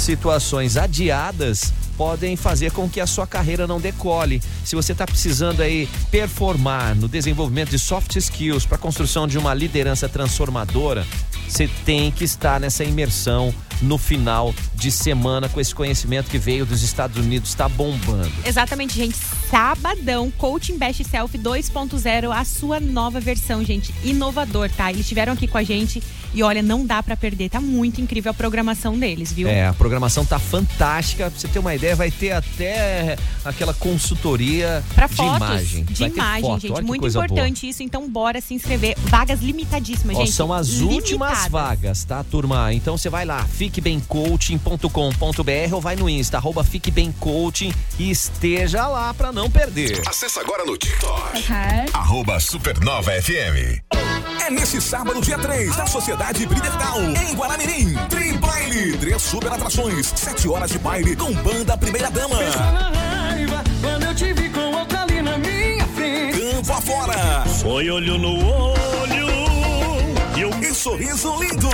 [0.00, 4.42] situações adiadas podem fazer com que a sua carreira não decole.
[4.64, 9.36] Se você está precisando aí performar no desenvolvimento de soft skills para a construção de
[9.36, 11.06] uma liderança transformadora,
[11.46, 16.64] você tem que estar nessa imersão no final de semana com esse conhecimento que veio
[16.66, 18.30] dos Estados Unidos, está bombando.
[18.44, 19.16] Exatamente, gente.
[19.50, 23.92] Sabadão, Coaching Best Self 2.0, a sua nova versão, gente.
[24.04, 24.90] Inovador, tá?
[24.90, 26.02] Eles estiveram aqui com a gente
[26.32, 27.48] e olha, não dá pra perder.
[27.50, 29.48] Tá muito incrível a programação deles, viu?
[29.48, 31.30] É, a programação tá fantástica.
[31.30, 35.84] Pra você ter uma ideia, vai ter até aquela consultoria Pra de fotos, imagem.
[35.84, 36.60] de Vai imagem, foto.
[36.60, 36.72] gente.
[36.72, 37.26] Olha Muito coisa boa.
[37.26, 37.82] importante isso.
[37.82, 38.96] Então, bora se inscrever.
[39.06, 40.32] Vagas limitadíssimas, Ó, gente.
[40.32, 41.50] são as últimas Limitadas.
[41.50, 42.72] vagas, tá, turma?
[42.72, 49.30] Então você vai lá, fiquebemcoaching.com.br ou vai no Insta, arroba fiquebemcoaching e esteja lá pra
[49.30, 50.02] não perder.
[50.06, 51.44] Acesse agora no TikTok.
[51.92, 53.80] Arroba Supernova FM.
[54.44, 57.94] É nesse sábado, dia 3, na Sociedade Bridertal, em Guaramirim.
[58.08, 62.36] Tri Baile, três super atrações, sete horas de baile com banda Primeira Dama.
[63.80, 66.40] Quando eu te vi com outra ali na minha frente.
[66.40, 67.44] Campo afora.
[67.60, 69.30] Foi olho no olho.
[70.36, 70.50] E, eu...
[70.60, 71.68] e sorriso lindo.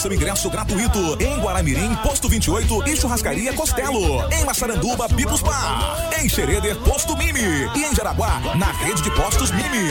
[0.00, 4.26] Seu ingresso gratuito em Guaramirim, Posto 28 e Churrascaria Costelo.
[4.32, 6.10] Em Massaranduba, Bibus Bar.
[6.18, 7.68] Em Xereder, Posto Mimi.
[7.76, 9.90] E em Jaraguá, na rede de postos Mimi.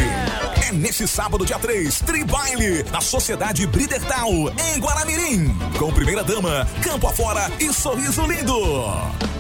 [0.68, 4.32] É nesse sábado, dia 3, Tribaile, na Sociedade Bridertal,
[4.74, 5.56] em Guaramirim.
[5.78, 9.39] Com primeira dama, campo afora e sorriso lindo.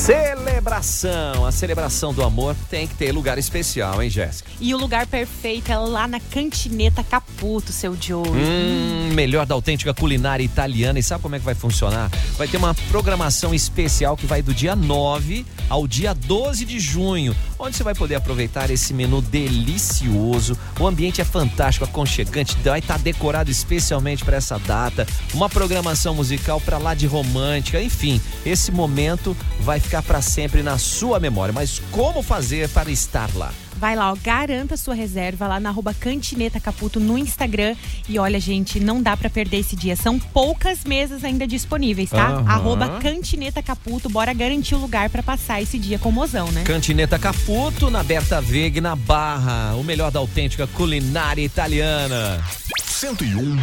[0.00, 4.50] Celebração, a celebração do amor tem que ter lugar especial, hein, Jéssica?
[4.58, 8.26] E o lugar perfeito é lá na Cantineta Caputo, seu Joe.
[8.26, 10.98] Hum, melhor da autêntica culinária italiana.
[10.98, 12.10] E sabe como é que vai funcionar?
[12.36, 17.34] Vai ter uma programação especial que vai do dia 9 ao dia 12 de junho,
[17.58, 20.56] onde você vai poder aproveitar esse menu delicioso.
[20.78, 25.06] O ambiente é fantástico, aconchegante, vai estar decorado especialmente para essa data.
[25.32, 30.78] Uma programação musical para lá de romântica, enfim, esse momento vai ficar para sempre na
[30.78, 31.52] sua memória.
[31.52, 33.52] Mas como fazer para estar lá?
[33.80, 37.74] Vai lá, ó, garanta sua reserva lá na arroba Cantineta Caputo no Instagram.
[38.06, 39.96] E olha, gente, não dá pra perder esse dia.
[39.96, 42.28] São poucas mesas ainda disponíveis, tá?
[42.28, 42.44] Aham.
[42.46, 44.10] Arroba Cantineta Caputo.
[44.10, 46.62] Bora garantir o lugar pra passar esse dia com mozão, né?
[46.64, 49.74] Cantineta Caputo, na Berta Veg, na Barra.
[49.76, 52.44] O melhor da autêntica culinária italiana.
[52.84, 53.62] 101,9.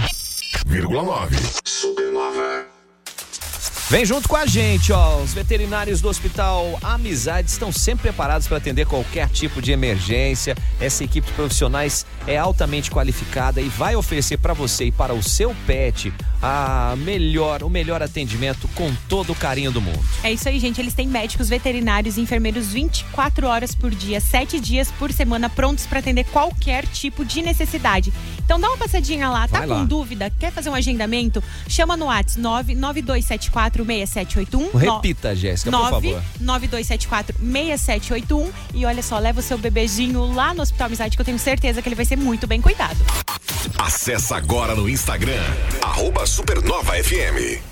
[1.64, 2.77] Supernova.
[3.90, 5.16] Vem junto com a gente, ó.
[5.16, 10.58] Os veterinários do Hospital Amizade estão sempre preparados para atender qualquer tipo de emergência.
[10.78, 15.24] Essa equipe de profissionais é altamente qualificada e vai oferecer para você e para o
[15.24, 20.00] seu pet a melhor, o melhor atendimento com todo o carinho do mundo.
[20.24, 20.80] É isso aí, gente.
[20.80, 25.86] Eles têm médicos, veterinários e enfermeiros 24 horas por dia, 7 dias por semana, prontos
[25.86, 28.14] para atender qualquer tipo de necessidade.
[28.44, 29.84] Então dá uma passadinha lá, tá Vai com lá.
[29.84, 30.32] dúvida?
[30.40, 31.44] Quer fazer um agendamento?
[31.68, 34.78] Chama no WhatsApp 99274 6781.
[34.78, 36.24] Repita, Jéssica, por favor.
[36.40, 41.26] 9274 6781 e olha só, leva o seu bebezinho lá no Hospital Amizade que eu
[41.26, 42.98] tenho certeza que ele vai ser muito bem cuidado.
[43.78, 45.44] Acesse agora no Instagram.
[45.82, 47.67] Arroba Supernova FM.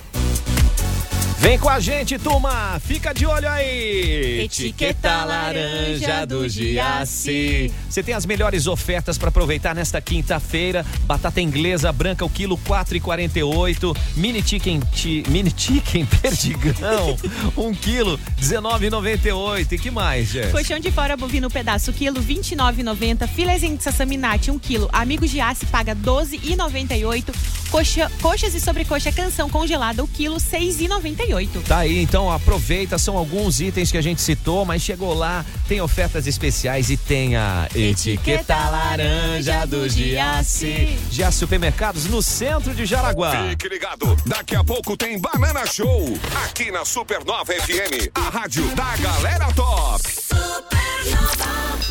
[1.38, 2.80] Vem com a gente, turma!
[2.80, 4.42] Fica de olho aí!
[4.46, 7.72] Etiqueta laranja do Giaci.
[7.90, 10.86] Você tem as melhores ofertas para aproveitar nesta quinta-feira.
[11.02, 13.96] Batata inglesa branca, o quilo 4,48.
[14.16, 14.80] Mini chicken,
[15.28, 17.18] mini chicken perdigão,
[17.58, 19.74] um quilo 19,98.
[19.74, 20.54] E que mais, Jéssica?
[20.54, 23.28] Colchão de fora bovino pedaço, quilo 29,90.
[23.28, 24.90] Filezinho de sassaminate, 1 quilo.
[24.92, 27.36] Amigo de aço paga 12,98.
[27.70, 31.25] Coxa, coxas e sobrecoxa canção congelada, o quilo 6,98.
[31.62, 35.82] Tá aí, então aproveita, são alguns itens que a gente citou, mas chegou lá, tem
[35.82, 40.98] ofertas especiais e tem a etiqueta laranja do Giaci.
[41.12, 43.50] Giaci Supermercados no centro de Jaraguá.
[43.50, 46.18] Fique ligado, daqui a pouco tem Banana Show.
[46.46, 50.04] Aqui na Supernova FM, a rádio da galera top.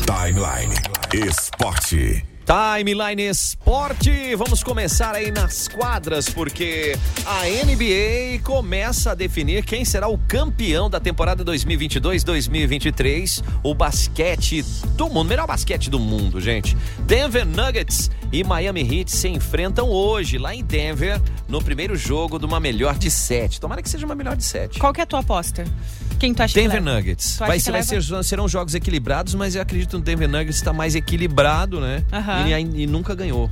[0.05, 0.75] Timeline
[1.13, 2.34] Esporte.
[2.45, 10.07] Timeline Esporte, vamos começar aí nas quadras, porque a NBA começa a definir quem será
[10.07, 14.61] o campeão da temporada 2022-2023, o basquete
[14.95, 16.77] do mundo, melhor basquete do mundo, gente.
[16.99, 22.45] Denver Nuggets e Miami Heat se enfrentam hoje, lá em Denver, no primeiro jogo de
[22.45, 23.59] uma melhor de sete.
[23.59, 24.77] Tomara que seja uma melhor de sete.
[24.77, 25.65] Qual que é a tua aposta?
[26.19, 26.97] Quem tu acha Denver que leva?
[26.97, 27.37] Nuggets.
[27.37, 30.73] Vai, que vai ser, serão jogos equilibrados, mas eu acredito que o Denver Nuggets está
[30.73, 32.03] mais equilibrado, né?
[32.47, 33.51] E, e nunca ganhou.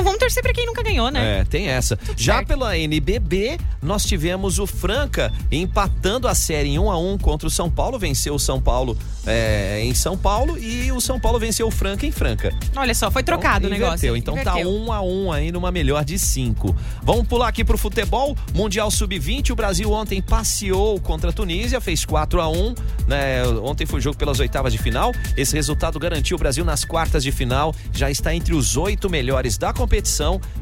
[0.00, 1.40] Então vamos torcer pra quem nunca ganhou, né?
[1.40, 1.98] É, tem essa.
[2.16, 7.46] Já pela NBB, nós tivemos o Franca empatando a série em 1 a 1 contra
[7.46, 8.96] o São Paulo, venceu o São Paulo
[9.26, 12.50] é, em São Paulo e o São Paulo venceu o Franca em Franca.
[12.74, 14.08] Olha só, foi trocado então, o negócio.
[14.08, 14.16] inverteu.
[14.16, 14.70] Então tá Inverteu.
[14.70, 16.74] 1 a 1 aí numa melhor de 5.
[17.02, 18.34] Vamos pular aqui pro futebol.
[18.54, 22.74] Mundial Sub-20, o Brasil ontem passeou contra a Tunísia, fez 4 a 1
[23.06, 23.46] né?
[23.62, 25.12] Ontem foi o jogo pelas oitavas de final.
[25.36, 27.74] Esse resultado garantiu o Brasil nas quartas de final.
[27.92, 29.89] Já está entre os oito melhores da competição.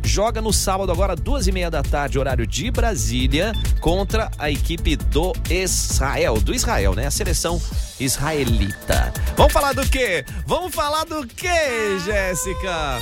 [0.03, 4.97] Joga no sábado, agora, duas e meia da tarde, horário de Brasília, contra a equipe
[4.97, 6.41] do Israel.
[6.41, 7.07] Do Israel, né?
[7.07, 7.61] A seleção
[8.01, 9.12] israelita.
[9.37, 10.24] Vamos falar do quê?
[10.47, 13.01] Vamos falar do quê, Jéssica?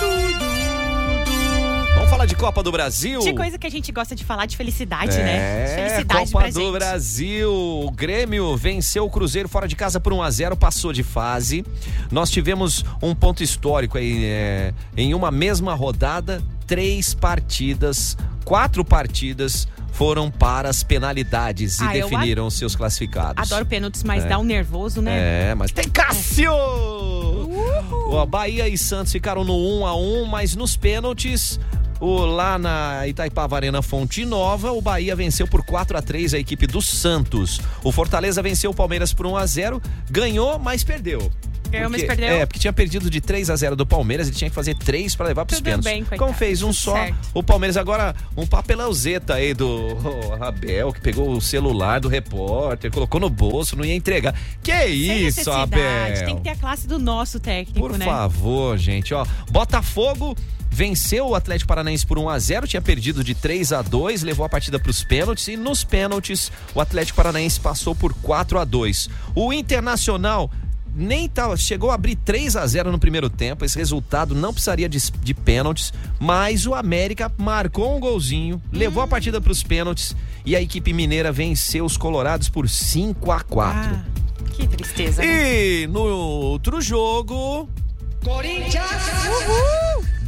[0.00, 0.43] Vamos
[2.24, 3.20] falar de Copa do Brasil?
[3.20, 5.64] De coisa que a gente gosta de falar de felicidade, né?
[5.66, 7.52] De É, felicidade Copa do Brasil.
[7.52, 11.64] O Grêmio venceu o Cruzeiro fora de casa por 1 a 0 passou de fase.
[12.10, 19.68] Nós tivemos um ponto histórico aí é, em uma mesma rodada, três partidas, quatro partidas
[19.92, 23.40] foram para as penalidades e Ah, eu definiram os seus classificados.
[23.40, 24.28] Adoro pênaltis, mas É.
[24.28, 25.50] dá um nervoso, né?
[25.50, 26.52] É, mas tem Cássio!
[26.52, 31.60] O Bahia e Santos ficaram no 1 a 1 mas nos pênaltis,
[32.00, 36.38] o, lá na Itaipava Arena Fonte Nova, o Bahia venceu por 4 a 3 a
[36.38, 37.60] equipe do Santos.
[37.82, 41.30] O Fortaleza venceu o Palmeiras por 1 a 0 ganhou, mas perdeu.
[41.70, 42.28] Ganhou, mas perdeu?
[42.28, 45.16] É, porque tinha perdido de 3 a 0 do Palmeiras, ele tinha que fazer 3
[45.16, 45.90] para levar pros Tudo pênaltis.
[46.08, 47.16] bem, Como fez um só, certo.
[47.34, 49.88] o Palmeiras agora, um papelãozeta aí do
[50.40, 54.34] Abel, que pegou o celular do repórter, colocou no bolso, não ia entregar.
[54.62, 55.50] Que Sem isso.
[55.50, 56.24] Abel?
[56.24, 58.04] Tem que ter a classe do nosso técnico, Por né?
[58.04, 59.26] favor, gente, ó.
[59.50, 60.36] Botafogo
[60.74, 64.44] venceu o Atlético Paranaense por 1 a 0, tinha perdido de 3 a 2, levou
[64.44, 68.64] a partida para os pênaltis e nos pênaltis o Atlético Paranaense passou por 4 a
[68.64, 69.08] 2.
[69.36, 70.50] O Internacional
[70.96, 73.64] nem tava, chegou a abrir 3 a 0 no primeiro tempo.
[73.64, 79.06] Esse resultado não precisaria de, de pênaltis, mas o América marcou um golzinho, levou a
[79.06, 80.14] partida para os pênaltis
[80.44, 83.80] e a equipe mineira venceu os colorados por 5 a 4.
[83.80, 84.04] Ah,
[84.52, 85.22] que tristeza.
[85.22, 85.82] né?
[85.82, 87.68] E no outro jogo.
[88.24, 88.84] Corinthians!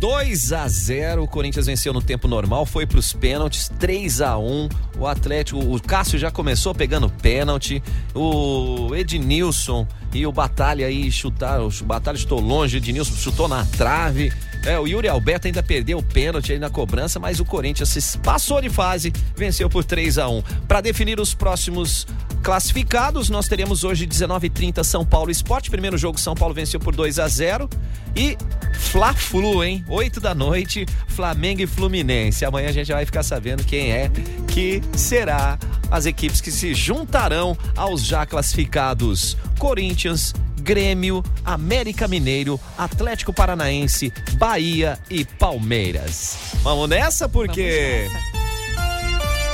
[0.07, 4.69] 2 a 0 o Corinthians venceu no tempo normal, foi pros pênaltis, 3 a 1
[5.01, 7.83] O Atlético, o Cássio já começou pegando pênalti.
[8.15, 9.85] O Ednilson
[10.15, 14.33] e o Batalha aí chutaram, o Batalha chutou longe, o Ednilson chutou na trave.
[14.67, 18.19] É, o Yuri Alberto ainda perdeu o pênalti aí na cobrança, mas o Corinthians se
[18.19, 22.05] passou de fase, venceu por 3 a 1 Para definir os próximos
[22.43, 25.71] classificados, nós teremos hoje 19h30 São Paulo Esporte.
[25.71, 27.71] Primeiro jogo, São Paulo venceu por 2 a 0
[28.17, 28.37] E
[28.73, 29.85] Fla-Flu, hein?
[29.89, 32.45] 8 da noite, Flamengo e Fluminense.
[32.45, 34.11] Amanhã a gente vai ficar sabendo quem é
[34.49, 35.59] que será
[35.93, 40.35] as equipes que se juntarão aos já classificados Corinthians,
[40.67, 46.37] Grêmio, América Mineiro, Atlético Paranaense, Bahia e Palmeiras.
[46.65, 48.09] Vamos nessa porque.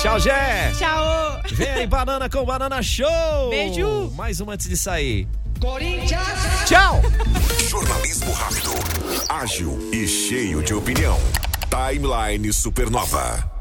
[0.00, 0.72] Tchau, Jé!
[0.78, 1.42] Tchau!
[1.52, 3.50] Vem aí, banana com banana show!
[3.50, 4.10] Beijo.
[4.16, 5.28] Mais uma antes de sair.
[5.60, 6.22] Corinthians!
[6.66, 7.02] Tchau!
[7.68, 8.70] Jornalismo rápido,
[9.28, 11.18] ágil e cheio de opinião.
[11.68, 13.51] Timeline Supernova.